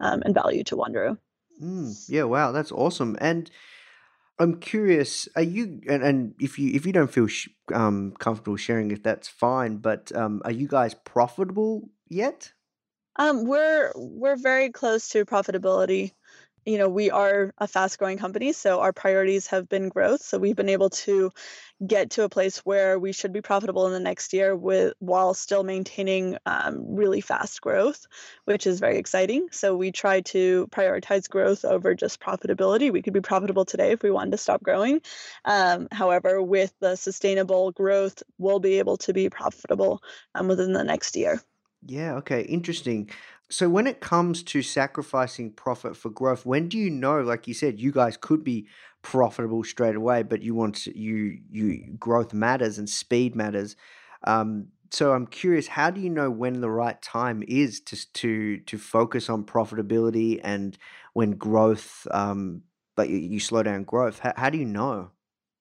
um, 0.01 0.23
and 0.25 0.35
value 0.35 0.65
to 0.65 0.77
Wanderu. 0.77 1.19
Mm, 1.63 1.95
yeah, 2.09 2.25
wow, 2.25 2.53
that's 2.53 2.73
awesome. 2.73 3.17
And 3.21 3.51
I'm 4.39 4.61
curious, 4.61 5.29
are 5.35 5.43
you 5.43 5.81
and, 5.89 6.03
and 6.03 6.35
if 6.39 6.59
you 6.59 6.73
if 6.75 6.85
you 6.85 6.93
don't 6.93 7.11
feel 7.11 7.27
sh- 7.27 7.49
um 7.73 8.13
comfortable 8.19 8.57
sharing 8.57 8.91
it, 8.91 9.03
that's 9.03 9.29
fine. 9.29 9.79
But 9.79 10.13
um, 10.15 10.43
are 10.45 10.53
you 10.53 10.69
guys 10.69 10.95
profitable 10.95 11.89
yet? 12.09 12.53
Um, 13.17 13.47
we're 13.47 13.93
we're 13.97 14.37
very 14.37 14.71
close 14.71 15.09
to 15.11 15.25
profitability. 15.25 16.13
You 16.67 16.79
know, 16.79 16.89
we 16.89 17.13
are 17.13 17.55
a 17.59 17.69
fast 17.69 17.97
growing 17.97 18.19
company, 18.19 18.53
so 18.53 18.81
our 18.81 18.93
priorities 18.93 19.47
have 19.47 19.69
been 19.69 19.89
growth. 19.89 20.21
So 20.23 20.37
we've 20.37 20.57
been 20.57 20.69
able 20.69 20.91
to 20.91 21.33
get 21.87 22.11
to 22.11 22.25
a 22.25 22.29
place 22.29 22.59
where 22.67 22.99
we 22.99 23.13
should 23.13 23.33
be 23.33 23.41
profitable 23.41 23.87
in 23.87 23.93
the 23.93 24.01
next 24.01 24.33
year 24.33 24.57
with 24.57 24.95
while 24.99 25.33
still 25.33 25.63
maintaining 25.63 26.39
um, 26.45 26.97
really 26.97 27.21
fast 27.21 27.61
growth, 27.61 28.09
which 28.47 28.67
is 28.67 28.81
very 28.81 28.99
exciting. 28.99 29.47
So 29.53 29.77
we 29.77 29.93
try 29.93 30.23
to 30.23 30.67
prioritize 30.73 31.31
growth 31.31 31.65
over 31.65 31.95
just 31.95 32.19
profitability. 32.19 32.93
We 32.93 33.03
could 33.03 33.15
be 33.15 33.21
profitable 33.21 33.65
today 33.65 33.93
if 33.93 34.03
we 34.03 34.11
wanted 34.11 34.33
to 34.33 34.39
stop 34.39 34.61
growing. 34.61 35.03
Um, 35.45 35.87
however, 35.93 36.43
with 36.43 36.75
the 36.81 36.97
sustainable 36.97 37.71
growth, 37.71 38.25
we'll 38.39 38.59
be 38.59 38.81
able 38.81 38.97
to 38.99 39.13
be 39.13 39.31
profitable 39.31 40.03
um, 40.35 40.49
within 40.49 40.73
the 40.73 40.83
next 40.83 41.15
year. 41.15 41.41
Yeah, 41.87 42.15
okay, 42.17 42.43
interesting. 42.43 43.11
So 43.49 43.69
when 43.69 43.87
it 43.87 44.01
comes 44.01 44.43
to 44.45 44.63
sacrificing 44.63 45.53
profit 45.53 45.97
for 45.97 46.11
growth, 46.11 46.45
when 46.45 46.69
do 46.69 46.79
you 46.79 46.91
know, 46.91 47.21
like 47.21 47.47
you 47.47 47.55
said, 47.55 47.79
you 47.81 47.93
guys 47.93 48.17
could 48.17 48.43
be 48.43 48.67
profitable 49.03 49.63
straight 49.63 49.95
away, 49.95 50.25
but 50.25 50.43
you 50.43 50.55
want 50.55 50.75
to, 50.77 50.99
you 50.99 51.39
you 51.49 51.95
growth 51.99 52.35
matters 52.35 52.79
and 52.79 52.89
speed 52.91 53.37
matters. 53.37 53.77
Um, 54.25 54.69
so 54.91 55.13
I'm 55.13 55.27
curious, 55.29 55.69
how 55.69 55.91
do 55.91 56.01
you 56.01 56.11
know 56.11 56.31
when 56.31 56.61
the 56.61 56.71
right 56.71 57.01
time 57.03 57.45
is 57.47 57.81
to 57.83 58.13
to 58.15 58.59
to 58.61 58.79
focus 58.79 59.29
on 59.31 59.45
profitability 59.45 60.41
and 60.43 60.77
when 61.13 61.33
growth, 61.33 62.07
um, 62.11 62.63
like 62.97 63.11
you, 63.11 63.19
you 63.19 63.39
slow 63.41 63.63
down 63.63 63.85
growth? 63.85 64.19
How, 64.21 64.33
how 64.37 64.51
do 64.51 64.59
you 64.59 64.65
know? 64.67 65.11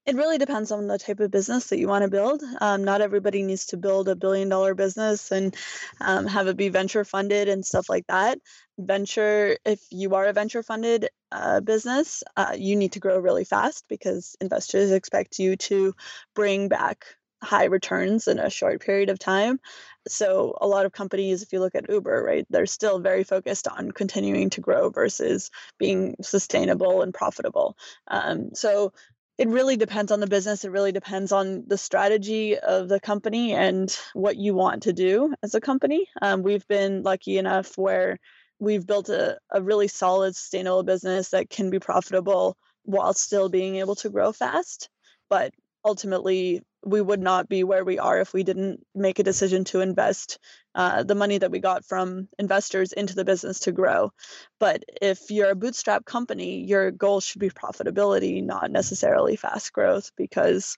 It 0.05 0.15
really 0.15 0.37
depends 0.37 0.71
on 0.71 0.85
the 0.85 0.99
type 0.99 1.19
of 1.19 1.31
business 1.31 1.67
that 1.67 1.79
you 1.79 1.87
want 1.87 2.03
to 2.03 2.09
build. 2.11 2.43
Um, 2.61 2.83
not 2.83 3.01
everybody 3.01 3.41
needs 3.41 3.67
to 3.67 3.77
build 3.77 4.07
a 4.07 4.15
billion 4.15 4.49
dollar 4.49 4.75
business 4.75 5.31
and 5.31 5.55
um, 5.99 6.27
have 6.27 6.47
it 6.47 6.57
be 6.57 6.69
venture 6.69 7.03
funded 7.03 7.49
and 7.49 7.65
stuff 7.65 7.89
like 7.89 8.05
that. 8.07 8.37
Venture, 8.77 9.57
if 9.65 9.81
you 9.89 10.13
are 10.13 10.27
a 10.27 10.33
venture 10.33 10.61
funded 10.61 11.09
uh, 11.31 11.59
business, 11.59 12.23
uh, 12.37 12.53
you 12.55 12.75
need 12.75 12.91
to 12.91 12.99
grow 12.99 13.17
really 13.17 13.45
fast 13.45 13.85
because 13.89 14.35
investors 14.39 14.91
expect 14.91 15.39
you 15.39 15.55
to 15.55 15.95
bring 16.35 16.67
back 16.67 17.05
high 17.41 17.65
returns 17.65 18.27
in 18.27 18.37
a 18.39 18.49
short 18.49 18.81
period 18.81 19.09
of 19.09 19.17
time. 19.19 19.59
So, 20.07 20.55
a 20.61 20.67
lot 20.67 20.85
of 20.85 20.91
companies, 20.91 21.41
if 21.41 21.51
you 21.51 21.59
look 21.59 21.73
at 21.75 21.89
Uber, 21.89 22.23
right, 22.23 22.45
they're 22.49 22.65
still 22.67 22.99
very 22.99 23.23
focused 23.23 23.67
on 23.67 23.91
continuing 23.91 24.51
to 24.51 24.61
grow 24.61 24.89
versus 24.89 25.49
being 25.79 26.15
sustainable 26.21 27.01
and 27.01 27.13
profitable. 27.13 27.75
Um, 28.07 28.51
so, 28.53 28.93
it 29.37 29.49
really 29.49 29.75
depends 29.75 30.11
on 30.11 30.19
the 30.19 30.27
business. 30.27 30.63
It 30.63 30.71
really 30.71 30.91
depends 30.91 31.31
on 31.31 31.65
the 31.67 31.77
strategy 31.77 32.57
of 32.57 32.87
the 32.87 32.99
company 32.99 33.53
and 33.53 33.95
what 34.13 34.37
you 34.37 34.53
want 34.53 34.83
to 34.83 34.93
do 34.93 35.33
as 35.43 35.55
a 35.55 35.61
company. 35.61 36.07
Um, 36.21 36.41
we've 36.41 36.67
been 36.67 37.03
lucky 37.03 37.37
enough 37.37 37.77
where 37.77 38.17
we've 38.59 38.85
built 38.87 39.09
a, 39.09 39.37
a 39.51 39.61
really 39.61 39.89
solid, 39.89 40.35
sustainable 40.35 40.83
business 40.83 41.29
that 41.29 41.49
can 41.49 41.69
be 41.69 41.79
profitable 41.79 42.55
while 42.83 43.13
still 43.13 43.49
being 43.49 43.75
able 43.77 43.95
to 43.95 44.09
grow 44.09 44.31
fast. 44.31 44.89
But 45.29 45.53
ultimately, 45.85 46.63
we 46.83 47.01
would 47.01 47.21
not 47.21 47.47
be 47.47 47.63
where 47.63 47.85
we 47.85 47.99
are 47.99 48.19
if 48.19 48.33
we 48.33 48.43
didn't 48.43 48.85
make 48.93 49.19
a 49.19 49.23
decision 49.23 49.63
to 49.65 49.81
invest 49.81 50.39
uh, 50.73 51.03
the 51.03 51.15
money 51.15 51.37
that 51.37 51.51
we 51.51 51.59
got 51.59 51.85
from 51.85 52.27
investors 52.37 52.91
into 52.91 53.15
the 53.15 53.23
business 53.23 53.61
to 53.61 53.71
grow. 53.71 54.11
But 54.59 54.83
if 55.01 55.29
you're 55.29 55.51
a 55.51 55.55
bootstrap 55.55 56.05
company, 56.05 56.65
your 56.65 56.91
goal 56.91 57.21
should 57.21 57.39
be 57.39 57.49
profitability, 57.49 58.43
not 58.43 58.71
necessarily 58.71 59.35
fast 59.35 59.71
growth, 59.71 60.11
because 60.17 60.77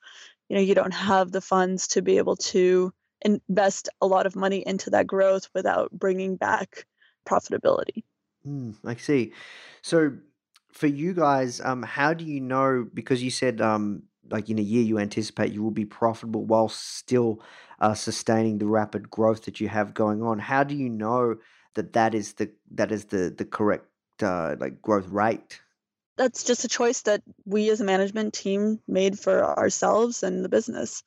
you 0.49 0.55
know 0.55 0.61
you 0.61 0.75
don't 0.75 0.93
have 0.93 1.31
the 1.31 1.41
funds 1.41 1.87
to 1.89 2.01
be 2.01 2.17
able 2.17 2.35
to 2.37 2.93
invest 3.21 3.89
a 4.01 4.07
lot 4.07 4.25
of 4.25 4.35
money 4.35 4.63
into 4.65 4.91
that 4.91 5.07
growth 5.07 5.49
without 5.53 5.91
bringing 5.91 6.35
back 6.35 6.85
profitability. 7.27 8.03
Mm, 8.47 8.75
I 8.85 8.95
see. 8.95 9.33
So 9.81 10.17
for 10.71 10.87
you 10.87 11.13
guys, 11.13 11.59
um, 11.59 11.83
how 11.83 12.13
do 12.13 12.23
you 12.23 12.39
know? 12.39 12.87
Because 12.93 13.23
you 13.23 13.31
said, 13.31 13.59
um, 13.61 14.03
like 14.29 14.49
in 14.49 14.59
a 14.59 14.63
year, 14.63 14.83
you 14.83 14.99
anticipate 14.99 15.51
you 15.51 15.63
will 15.63 15.71
be 15.71 15.85
profitable 15.85 16.45
while 16.45 16.69
still 16.69 17.41
uh, 17.79 17.93
sustaining 17.93 18.57
the 18.57 18.65
rapid 18.65 19.09
growth 19.09 19.45
that 19.45 19.59
you 19.59 19.67
have 19.67 19.93
going 19.93 20.21
on. 20.21 20.39
How 20.39 20.63
do 20.63 20.75
you 20.75 20.89
know 20.89 21.37
that 21.75 21.93
that 21.93 22.15
is 22.15 22.33
the 22.33 22.51
that 22.71 22.91
is 22.91 23.05
the 23.05 23.33
the 23.35 23.45
correct 23.45 23.85
uh, 24.21 24.55
like 24.59 24.81
growth 24.81 25.07
rate? 25.09 25.61
That's 26.17 26.43
just 26.43 26.65
a 26.65 26.67
choice 26.67 27.01
that 27.03 27.21
we 27.45 27.69
as 27.69 27.79
a 27.79 27.85
management 27.85 28.33
team 28.33 28.79
made 28.87 29.19
for 29.19 29.43
ourselves 29.43 30.23
and 30.23 30.43
the 30.43 30.49
business. 30.49 31.03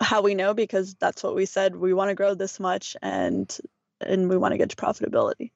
How 0.00 0.22
we 0.22 0.34
know 0.34 0.54
because 0.54 0.94
that's 0.94 1.22
what 1.22 1.34
we 1.34 1.46
said 1.46 1.76
we 1.76 1.92
want 1.92 2.08
to 2.08 2.14
grow 2.14 2.34
this 2.34 2.58
much 2.58 2.96
and 3.02 3.56
and 4.00 4.28
we 4.28 4.36
want 4.36 4.52
to 4.52 4.58
get 4.58 4.70
to 4.70 4.76
profitability. 4.76 5.52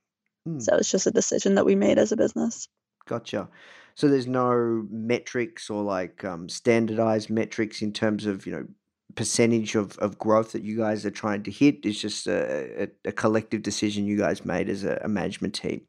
Mm, 0.46 0.62
So 0.62 0.76
it's 0.76 0.90
just 0.90 1.06
a 1.06 1.10
decision 1.10 1.54
that 1.56 1.64
we 1.64 1.74
made 1.74 1.98
as 1.98 2.12
a 2.12 2.16
business. 2.16 2.68
Gotcha. 3.06 3.48
So 3.94 4.08
there's 4.08 4.26
no 4.26 4.86
metrics 4.90 5.70
or 5.70 5.82
like 5.82 6.24
um, 6.24 6.48
standardized 6.48 7.30
metrics 7.30 7.82
in 7.82 7.92
terms 7.92 8.26
of 8.26 8.46
you 8.46 8.52
know 8.52 8.66
percentage 9.14 9.74
of, 9.76 9.96
of 9.98 10.18
growth 10.18 10.52
that 10.52 10.62
you 10.62 10.76
guys 10.76 11.06
are 11.06 11.10
trying 11.10 11.42
to 11.44 11.50
hit. 11.50 11.84
It's 11.84 12.00
just 12.00 12.26
a, 12.26 12.84
a, 12.84 12.88
a 13.06 13.12
collective 13.12 13.62
decision 13.62 14.06
you 14.06 14.18
guys 14.18 14.44
made 14.44 14.68
as 14.68 14.84
a, 14.84 15.00
a 15.04 15.08
management 15.08 15.54
team. 15.54 15.82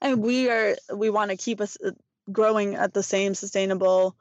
And 0.00 0.22
we 0.22 0.48
are 0.48 0.76
we 0.94 1.10
want 1.10 1.30
to 1.30 1.36
keep 1.36 1.60
us 1.60 1.76
uh, 1.84 1.90
growing 2.30 2.76
at 2.76 2.94
the 2.94 3.02
same 3.02 3.34
sustainable 3.34 4.16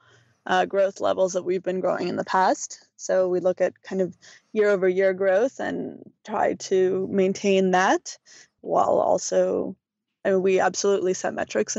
uh, 0.46 0.66
growth 0.66 1.00
levels 1.00 1.34
that 1.34 1.44
we've 1.44 1.64
been 1.64 1.80
growing 1.80 2.08
in 2.08 2.16
the 2.16 2.26
past. 2.26 2.88
So 2.96 3.30
we 3.30 3.40
look 3.40 3.62
at 3.62 3.82
kind 3.84 4.02
of 4.02 4.18
year 4.52 4.70
over 4.70 4.90
year 4.90 5.14
growth 5.14 5.60
and 5.60 6.02
try 6.26 6.56
to 6.56 7.08
maintain 7.12 7.72
that 7.72 8.18
while 8.62 9.00
also 9.00 9.76
I 10.26 10.32
mean, 10.32 10.42
we 10.42 10.60
absolutely 10.60 11.14
set 11.14 11.34
metrics 11.34 11.76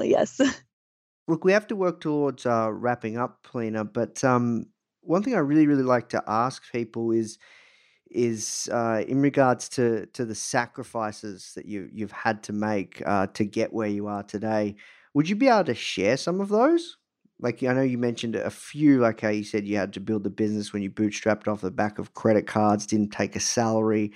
internally. 0.00 0.10
Yes. 0.10 0.40
Look, 1.28 1.44
we 1.44 1.52
have 1.52 1.66
to 1.68 1.76
work 1.76 2.00
towards 2.00 2.46
uh, 2.46 2.70
wrapping 2.72 3.16
up, 3.16 3.42
Polina. 3.42 3.84
But 3.84 4.24
um, 4.24 4.66
one 5.02 5.22
thing 5.22 5.34
I 5.34 5.38
really, 5.38 5.66
really 5.66 5.82
like 5.82 6.08
to 6.10 6.22
ask 6.26 6.70
people 6.72 7.12
is 7.12 7.38
is 8.10 8.68
uh, 8.72 9.04
in 9.06 9.20
regards 9.20 9.68
to 9.68 10.06
to 10.06 10.24
the 10.24 10.34
sacrifices 10.34 11.52
that 11.54 11.66
you 11.66 11.88
you've 11.92 12.12
had 12.12 12.42
to 12.44 12.52
make 12.52 13.02
uh, 13.06 13.28
to 13.34 13.44
get 13.44 13.72
where 13.72 13.88
you 13.88 14.08
are 14.08 14.24
today. 14.24 14.74
Would 15.14 15.28
you 15.28 15.36
be 15.36 15.48
able 15.48 15.64
to 15.64 15.74
share 15.74 16.16
some 16.16 16.40
of 16.40 16.48
those? 16.48 16.96
Like 17.38 17.62
I 17.62 17.72
know 17.72 17.82
you 17.82 17.98
mentioned 17.98 18.36
a 18.36 18.50
few, 18.50 19.00
like 19.00 19.20
how 19.20 19.28
you 19.28 19.44
said 19.44 19.66
you 19.66 19.76
had 19.76 19.92
to 19.94 20.00
build 20.00 20.24
the 20.24 20.30
business 20.30 20.72
when 20.72 20.82
you 20.82 20.90
bootstrapped 20.90 21.48
off 21.48 21.60
the 21.62 21.70
back 21.70 21.98
of 21.98 22.14
credit 22.14 22.46
cards, 22.46 22.86
didn't 22.86 23.10
take 23.10 23.36
a 23.36 23.40
salary. 23.40 24.12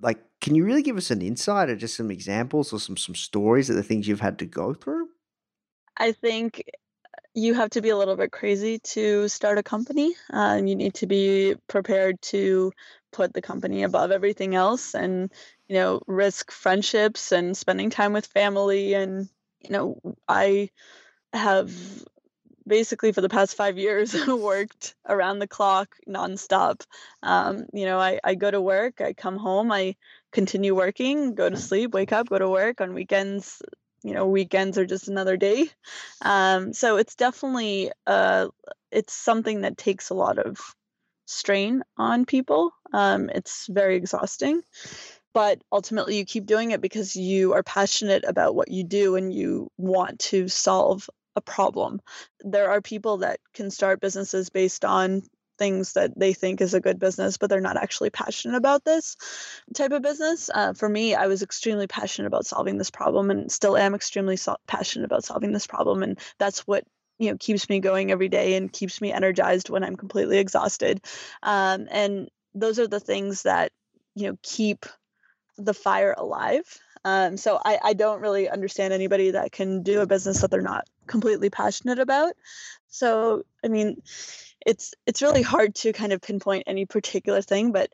Like, 0.00 0.18
can 0.40 0.54
you 0.54 0.64
really 0.64 0.82
give 0.82 0.96
us 0.96 1.10
an 1.10 1.22
insight 1.22 1.70
or 1.70 1.76
just 1.76 1.96
some 1.96 2.10
examples 2.10 2.72
or 2.72 2.80
some 2.80 2.96
some 2.96 3.14
stories 3.14 3.70
of 3.70 3.76
the 3.76 3.82
things 3.82 4.08
you've 4.08 4.20
had 4.20 4.38
to 4.40 4.46
go 4.46 4.74
through? 4.74 5.08
I 5.96 6.12
think 6.12 6.62
you 7.34 7.54
have 7.54 7.70
to 7.70 7.82
be 7.82 7.90
a 7.90 7.96
little 7.96 8.16
bit 8.16 8.32
crazy 8.32 8.78
to 8.78 9.28
start 9.28 9.58
a 9.58 9.62
company. 9.62 10.14
Uh, 10.32 10.60
you 10.64 10.74
need 10.74 10.94
to 10.94 11.06
be 11.06 11.54
prepared 11.68 12.20
to 12.22 12.72
put 13.12 13.32
the 13.32 13.42
company 13.42 13.82
above 13.82 14.10
everything 14.10 14.54
else 14.54 14.94
and, 14.94 15.30
you 15.68 15.76
know, 15.76 16.00
risk 16.06 16.50
friendships 16.50 17.32
and 17.32 17.56
spending 17.56 17.90
time 17.90 18.12
with 18.12 18.26
family. 18.26 18.94
And, 18.94 19.28
you 19.60 19.70
know, 19.70 20.00
I 20.28 20.70
have 21.32 21.72
basically 22.66 23.12
for 23.12 23.20
the 23.20 23.28
past 23.28 23.56
five 23.56 23.78
years 23.78 24.14
worked 24.28 24.94
around 25.08 25.38
the 25.38 25.48
clock 25.48 25.96
nonstop. 26.08 26.84
Um, 27.22 27.66
you 27.72 27.86
know, 27.86 27.98
I, 27.98 28.18
I 28.24 28.34
go 28.34 28.50
to 28.50 28.60
work, 28.60 29.00
I 29.00 29.12
come 29.12 29.36
home, 29.36 29.70
I 29.72 29.96
continue 30.32 30.74
working, 30.74 31.34
go 31.34 31.48
to 31.50 31.56
sleep, 31.56 31.94
wake 31.94 32.12
up, 32.12 32.28
go 32.28 32.38
to 32.38 32.48
work 32.48 32.80
on 32.80 32.94
weekends. 32.94 33.62
You 34.06 34.14
know, 34.14 34.28
weekends 34.28 34.78
are 34.78 34.86
just 34.86 35.08
another 35.08 35.36
day. 35.36 35.68
Um, 36.22 36.72
so 36.72 36.96
it's 36.96 37.16
definitely 37.16 37.90
uh, 38.06 38.48
it's 38.92 39.12
something 39.12 39.62
that 39.62 39.76
takes 39.76 40.10
a 40.10 40.14
lot 40.14 40.38
of 40.38 40.58
strain 41.26 41.82
on 41.98 42.24
people. 42.24 42.70
Um, 42.92 43.30
it's 43.30 43.66
very 43.66 43.96
exhausting, 43.96 44.62
but 45.34 45.60
ultimately 45.72 46.18
you 46.18 46.24
keep 46.24 46.46
doing 46.46 46.70
it 46.70 46.80
because 46.80 47.16
you 47.16 47.54
are 47.54 47.64
passionate 47.64 48.22
about 48.24 48.54
what 48.54 48.70
you 48.70 48.84
do 48.84 49.16
and 49.16 49.34
you 49.34 49.72
want 49.76 50.20
to 50.20 50.46
solve 50.46 51.10
a 51.34 51.40
problem. 51.40 52.00
There 52.44 52.70
are 52.70 52.80
people 52.80 53.18
that 53.18 53.40
can 53.54 53.72
start 53.72 54.00
businesses 54.00 54.50
based 54.50 54.84
on 54.84 55.22
things 55.58 55.94
that 55.94 56.18
they 56.18 56.32
think 56.32 56.60
is 56.60 56.74
a 56.74 56.80
good 56.80 56.98
business, 56.98 57.36
but 57.36 57.50
they're 57.50 57.60
not 57.60 57.76
actually 57.76 58.10
passionate 58.10 58.56
about 58.56 58.84
this 58.84 59.16
type 59.74 59.92
of 59.92 60.02
business. 60.02 60.50
Uh, 60.52 60.72
for 60.72 60.88
me, 60.88 61.14
I 61.14 61.26
was 61.26 61.42
extremely 61.42 61.86
passionate 61.86 62.28
about 62.28 62.46
solving 62.46 62.78
this 62.78 62.90
problem 62.90 63.30
and 63.30 63.50
still 63.50 63.76
am 63.76 63.94
extremely 63.94 64.36
so- 64.36 64.56
passionate 64.66 65.06
about 65.06 65.24
solving 65.24 65.52
this 65.52 65.66
problem. 65.66 66.02
And 66.02 66.18
that's 66.38 66.60
what 66.66 66.84
you 67.18 67.30
know 67.30 67.36
keeps 67.38 67.68
me 67.68 67.80
going 67.80 68.10
every 68.10 68.28
day 68.28 68.54
and 68.54 68.72
keeps 68.72 69.00
me 69.00 69.12
energized 69.12 69.70
when 69.70 69.84
I'm 69.84 69.96
completely 69.96 70.38
exhausted. 70.38 71.00
Um, 71.42 71.88
and 71.90 72.28
those 72.54 72.78
are 72.78 72.88
the 72.88 73.00
things 73.00 73.42
that 73.42 73.72
you 74.14 74.28
know 74.28 74.38
keep 74.42 74.86
the 75.58 75.74
fire 75.74 76.14
alive. 76.16 76.64
Um, 77.04 77.36
so 77.36 77.60
I, 77.64 77.78
I 77.84 77.92
don't 77.92 78.20
really 78.20 78.48
understand 78.48 78.92
anybody 78.92 79.30
that 79.30 79.52
can 79.52 79.84
do 79.84 80.00
a 80.00 80.06
business 80.06 80.40
that 80.40 80.50
they're 80.50 80.60
not 80.60 80.88
completely 81.06 81.50
passionate 81.50 82.00
about. 82.00 82.34
So 82.96 83.44
I 83.64 83.68
mean, 83.68 84.02
it's 84.64 84.94
it's 85.06 85.22
really 85.22 85.42
hard 85.42 85.74
to 85.76 85.92
kind 85.92 86.12
of 86.12 86.22
pinpoint 86.22 86.64
any 86.66 86.86
particular 86.86 87.42
thing, 87.42 87.72
but 87.72 87.90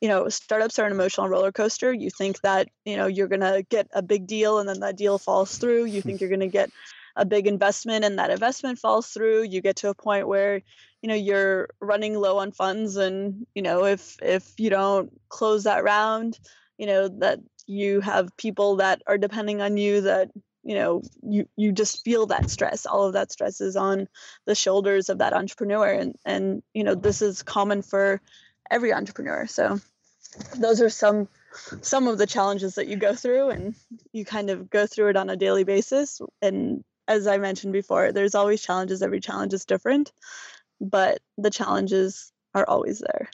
you 0.00 0.08
know, 0.08 0.28
startups 0.28 0.78
are 0.78 0.86
an 0.86 0.92
emotional 0.92 1.28
roller 1.28 1.52
coaster. 1.52 1.92
You 1.92 2.10
think 2.10 2.40
that 2.42 2.68
you 2.84 2.96
know 2.96 3.06
you're 3.06 3.28
gonna 3.28 3.62
get 3.62 3.88
a 3.92 4.02
big 4.02 4.26
deal, 4.26 4.58
and 4.58 4.68
then 4.68 4.80
that 4.80 4.96
deal 4.96 5.18
falls 5.18 5.58
through. 5.58 5.86
You 5.86 6.02
think 6.06 6.20
you're 6.20 6.30
gonna 6.30 6.46
get 6.46 6.70
a 7.16 7.24
big 7.24 7.46
investment, 7.46 8.04
and 8.04 8.18
that 8.18 8.30
investment 8.30 8.78
falls 8.78 9.08
through. 9.08 9.42
You 9.42 9.60
get 9.60 9.76
to 9.76 9.88
a 9.88 9.94
point 9.94 10.28
where 10.28 10.62
you 11.02 11.08
know 11.08 11.14
you're 11.14 11.68
running 11.80 12.14
low 12.14 12.38
on 12.38 12.52
funds, 12.52 12.96
and 12.96 13.46
you 13.54 13.62
know 13.62 13.84
if 13.84 14.16
if 14.22 14.52
you 14.58 14.70
don't 14.70 15.10
close 15.28 15.64
that 15.64 15.84
round, 15.84 16.38
you 16.78 16.86
know 16.86 17.08
that 17.08 17.40
you 17.66 18.00
have 18.00 18.36
people 18.36 18.76
that 18.76 19.02
are 19.06 19.18
depending 19.18 19.62
on 19.62 19.76
you 19.76 20.02
that 20.02 20.30
you 20.64 20.74
know 20.74 21.02
you 21.22 21.46
you 21.56 21.72
just 21.72 22.02
feel 22.04 22.26
that 22.26 22.50
stress 22.50 22.86
all 22.86 23.04
of 23.04 23.12
that 23.12 23.30
stress 23.30 23.60
is 23.60 23.76
on 23.76 24.08
the 24.46 24.54
shoulders 24.54 25.08
of 25.08 25.18
that 25.18 25.32
entrepreneur 25.32 25.88
and 25.88 26.16
and 26.24 26.62
you 26.72 26.84
know 26.84 26.94
this 26.94 27.22
is 27.22 27.42
common 27.42 27.82
for 27.82 28.20
every 28.70 28.92
entrepreneur 28.92 29.46
so 29.46 29.78
those 30.56 30.80
are 30.80 30.90
some 30.90 31.28
some 31.80 32.08
of 32.08 32.18
the 32.18 32.26
challenges 32.26 32.74
that 32.74 32.88
you 32.88 32.96
go 32.96 33.14
through 33.14 33.50
and 33.50 33.74
you 34.12 34.24
kind 34.24 34.50
of 34.50 34.68
go 34.70 34.86
through 34.86 35.08
it 35.08 35.16
on 35.16 35.30
a 35.30 35.36
daily 35.36 35.64
basis 35.64 36.20
and 36.42 36.82
as 37.06 37.26
i 37.26 37.38
mentioned 37.38 37.72
before 37.72 38.10
there's 38.12 38.34
always 38.34 38.62
challenges 38.62 39.02
every 39.02 39.20
challenge 39.20 39.52
is 39.52 39.64
different 39.64 40.12
but 40.80 41.18
the 41.38 41.50
challenges 41.50 42.32
are 42.54 42.64
always 42.66 43.00
there 43.00 43.28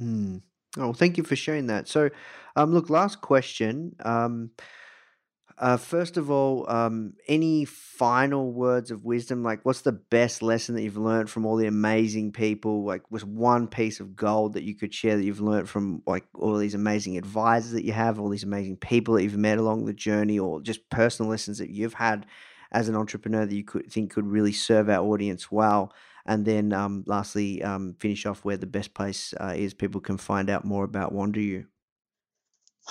Mm. 0.00 0.42
Oh, 0.78 0.92
thank 0.92 1.18
you 1.18 1.24
for 1.24 1.36
sharing 1.36 1.66
that. 1.66 1.88
So, 1.88 2.10
um, 2.56 2.72
look, 2.72 2.88
last 2.88 3.20
question. 3.20 3.94
Um, 4.04 4.50
uh, 5.58 5.76
first 5.76 6.16
of 6.16 6.30
all, 6.30 6.68
um, 6.70 7.14
any 7.28 7.64
final 7.64 8.52
words 8.52 8.90
of 8.90 9.04
wisdom? 9.04 9.42
Like, 9.42 9.64
what's 9.64 9.82
the 9.82 9.92
best 9.92 10.42
lesson 10.42 10.74
that 10.74 10.82
you've 10.82 10.96
learned 10.96 11.30
from 11.30 11.46
all 11.46 11.56
the 11.56 11.66
amazing 11.66 12.32
people? 12.32 12.84
Like, 12.84 13.02
was 13.10 13.24
one 13.24 13.68
piece 13.68 14.00
of 14.00 14.16
gold 14.16 14.54
that 14.54 14.64
you 14.64 14.74
could 14.74 14.92
share 14.92 15.16
that 15.16 15.24
you've 15.24 15.40
learned 15.40 15.68
from 15.68 16.02
like 16.06 16.24
all 16.34 16.56
these 16.56 16.74
amazing 16.74 17.16
advisors 17.16 17.72
that 17.72 17.84
you 17.84 17.92
have, 17.92 18.18
all 18.18 18.28
these 18.28 18.44
amazing 18.44 18.76
people 18.76 19.14
that 19.14 19.22
you've 19.22 19.36
met 19.36 19.58
along 19.58 19.84
the 19.84 19.92
journey, 19.92 20.38
or 20.38 20.60
just 20.60 20.88
personal 20.90 21.30
lessons 21.30 21.58
that 21.58 21.70
you've 21.70 21.94
had 21.94 22.26
as 22.72 22.88
an 22.88 22.96
entrepreneur 22.96 23.44
that 23.44 23.54
you 23.54 23.64
could 23.64 23.90
think 23.90 24.12
could 24.12 24.26
really 24.26 24.52
serve 24.52 24.88
our 24.88 25.04
audience 25.04 25.52
well? 25.52 25.92
And 26.24 26.44
then, 26.44 26.72
um, 26.72 27.04
lastly, 27.06 27.62
um, 27.62 27.96
finish 27.98 28.26
off 28.26 28.44
where 28.44 28.56
the 28.56 28.66
best 28.66 28.94
place 28.94 29.34
uh, 29.40 29.54
is 29.56 29.74
people 29.74 30.00
can 30.00 30.18
find 30.18 30.48
out 30.48 30.64
more 30.64 30.84
about 30.84 31.12
Wanderu. 31.12 31.66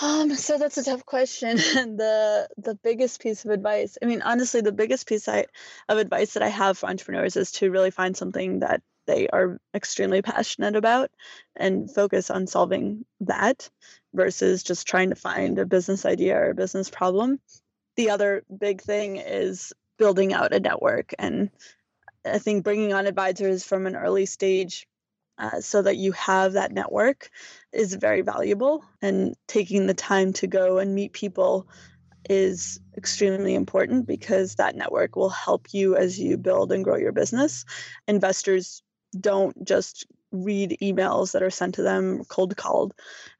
Um, 0.00 0.34
so 0.34 0.58
that's 0.58 0.78
a 0.78 0.84
tough 0.84 1.04
question. 1.04 1.58
And 1.76 1.98
the 1.98 2.48
the 2.56 2.74
biggest 2.76 3.20
piece 3.20 3.44
of 3.44 3.50
advice, 3.50 3.98
I 4.02 4.06
mean, 4.06 4.22
honestly, 4.22 4.60
the 4.60 4.72
biggest 4.72 5.06
piece 5.06 5.28
I, 5.28 5.46
of 5.88 5.98
advice 5.98 6.34
that 6.34 6.42
I 6.42 6.48
have 6.48 6.78
for 6.78 6.88
entrepreneurs 6.88 7.36
is 7.36 7.52
to 7.52 7.70
really 7.70 7.90
find 7.90 8.16
something 8.16 8.60
that 8.60 8.82
they 9.06 9.28
are 9.28 9.58
extremely 9.74 10.22
passionate 10.22 10.76
about 10.76 11.10
and 11.56 11.92
focus 11.92 12.30
on 12.30 12.46
solving 12.46 13.04
that 13.20 13.68
versus 14.14 14.62
just 14.62 14.86
trying 14.86 15.10
to 15.10 15.16
find 15.16 15.58
a 15.58 15.66
business 15.66 16.06
idea 16.06 16.36
or 16.36 16.50
a 16.50 16.54
business 16.54 16.88
problem. 16.88 17.40
The 17.96 18.10
other 18.10 18.44
big 18.56 18.80
thing 18.80 19.16
is 19.16 19.72
building 19.98 20.32
out 20.32 20.54
a 20.54 20.60
network 20.60 21.14
and 21.18 21.50
I 22.24 22.38
think 22.38 22.64
bringing 22.64 22.92
on 22.92 23.06
advisors 23.06 23.64
from 23.64 23.86
an 23.86 23.96
early 23.96 24.26
stage 24.26 24.86
uh, 25.38 25.60
so 25.60 25.82
that 25.82 25.96
you 25.96 26.12
have 26.12 26.52
that 26.52 26.72
network 26.72 27.30
is 27.72 27.94
very 27.94 28.22
valuable. 28.22 28.84
And 29.00 29.34
taking 29.46 29.86
the 29.86 29.94
time 29.94 30.32
to 30.34 30.46
go 30.46 30.78
and 30.78 30.94
meet 30.94 31.12
people 31.12 31.68
is 32.28 32.80
extremely 32.96 33.54
important 33.54 34.06
because 34.06 34.56
that 34.56 34.76
network 34.76 35.16
will 35.16 35.30
help 35.30 35.72
you 35.72 35.96
as 35.96 36.18
you 36.18 36.36
build 36.36 36.72
and 36.72 36.84
grow 36.84 36.96
your 36.96 37.12
business. 37.12 37.64
Investors 38.06 38.82
don't 39.18 39.66
just 39.66 40.06
read 40.30 40.78
emails 40.80 41.32
that 41.32 41.42
are 41.42 41.50
sent 41.50 41.74
to 41.74 41.82
them 41.82 42.24
cold 42.24 42.56
called. 42.56 42.94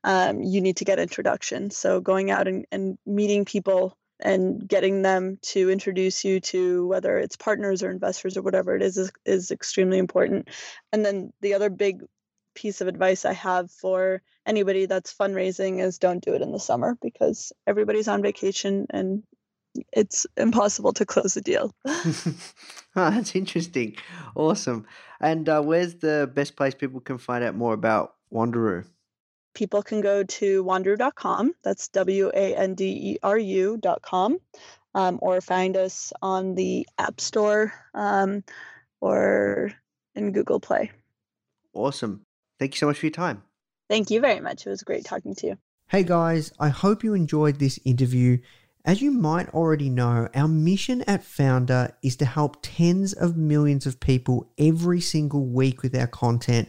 Um, 0.04 0.42
you 0.42 0.60
need 0.60 0.76
to 0.78 0.84
get 0.84 0.98
introduction. 0.98 1.70
So 1.70 2.00
going 2.00 2.30
out 2.30 2.48
and, 2.48 2.66
and 2.70 2.98
meeting 3.06 3.44
people 3.44 3.96
and 4.22 4.66
getting 4.66 5.02
them 5.02 5.38
to 5.42 5.70
introduce 5.70 6.24
you 6.24 6.40
to 6.40 6.86
whether 6.86 7.18
it's 7.18 7.36
partners 7.36 7.82
or 7.82 7.90
investors 7.90 8.36
or 8.36 8.42
whatever 8.42 8.74
it 8.74 8.82
is, 8.82 8.96
is 8.96 9.12
is 9.24 9.50
extremely 9.50 9.98
important. 9.98 10.48
And 10.92 11.04
then 11.04 11.32
the 11.40 11.54
other 11.54 11.70
big 11.70 12.02
piece 12.54 12.80
of 12.80 12.88
advice 12.88 13.24
I 13.24 13.32
have 13.32 13.70
for 13.70 14.22
anybody 14.46 14.86
that's 14.86 15.14
fundraising 15.14 15.80
is 15.82 15.98
don't 15.98 16.22
do 16.22 16.34
it 16.34 16.42
in 16.42 16.52
the 16.52 16.58
summer 16.58 16.96
because 17.00 17.52
everybody's 17.66 18.08
on 18.08 18.22
vacation 18.22 18.86
and 18.90 19.22
it's 19.92 20.26
impossible 20.36 20.92
to 20.92 21.06
close 21.06 21.36
a 21.36 21.40
deal. 21.40 21.74
oh, 21.86 22.34
that's 22.94 23.34
interesting. 23.34 23.96
Awesome. 24.34 24.86
And 25.20 25.48
uh, 25.48 25.62
where's 25.62 25.96
the 25.96 26.30
best 26.32 26.56
place 26.56 26.74
people 26.74 27.00
can 27.00 27.18
find 27.18 27.42
out 27.42 27.54
more 27.54 27.72
about 27.72 28.14
Wanderu? 28.32 28.84
People 29.54 29.82
can 29.82 30.00
go 30.00 30.22
to 30.24 30.64
wanderu.com. 30.64 31.52
That's 31.62 31.88
W 31.88 32.30
A 32.34 32.56
N 32.56 32.74
D 32.74 33.12
E 33.12 33.18
R 33.22 33.38
U.com. 33.38 34.38
Um, 34.94 35.18
or 35.22 35.40
find 35.40 35.76
us 35.76 36.12
on 36.20 36.54
the 36.54 36.86
App 36.98 37.18
Store 37.18 37.72
um, 37.94 38.44
or 39.00 39.72
in 40.14 40.32
Google 40.32 40.60
Play. 40.60 40.90
Awesome. 41.72 42.26
Thank 42.58 42.74
you 42.74 42.78
so 42.78 42.86
much 42.86 42.98
for 42.98 43.06
your 43.06 43.12
time. 43.12 43.42
Thank 43.88 44.10
you 44.10 44.20
very 44.20 44.40
much. 44.40 44.66
It 44.66 44.70
was 44.70 44.82
great 44.82 45.04
talking 45.04 45.34
to 45.36 45.46
you. 45.46 45.58
Hey 45.88 46.02
guys, 46.02 46.52
I 46.58 46.68
hope 46.68 47.04
you 47.04 47.14
enjoyed 47.14 47.58
this 47.58 47.78
interview. 47.84 48.38
As 48.84 49.00
you 49.00 49.10
might 49.12 49.48
already 49.50 49.90
know, 49.90 50.28
our 50.34 50.48
mission 50.48 51.02
at 51.02 51.22
Foundr 51.22 51.92
is 52.02 52.16
to 52.16 52.24
help 52.24 52.56
tens 52.62 53.12
of 53.12 53.36
millions 53.36 53.86
of 53.86 54.00
people 54.00 54.50
every 54.58 55.00
single 55.00 55.46
week 55.46 55.82
with 55.82 55.94
our 55.94 56.06
content 56.06 56.68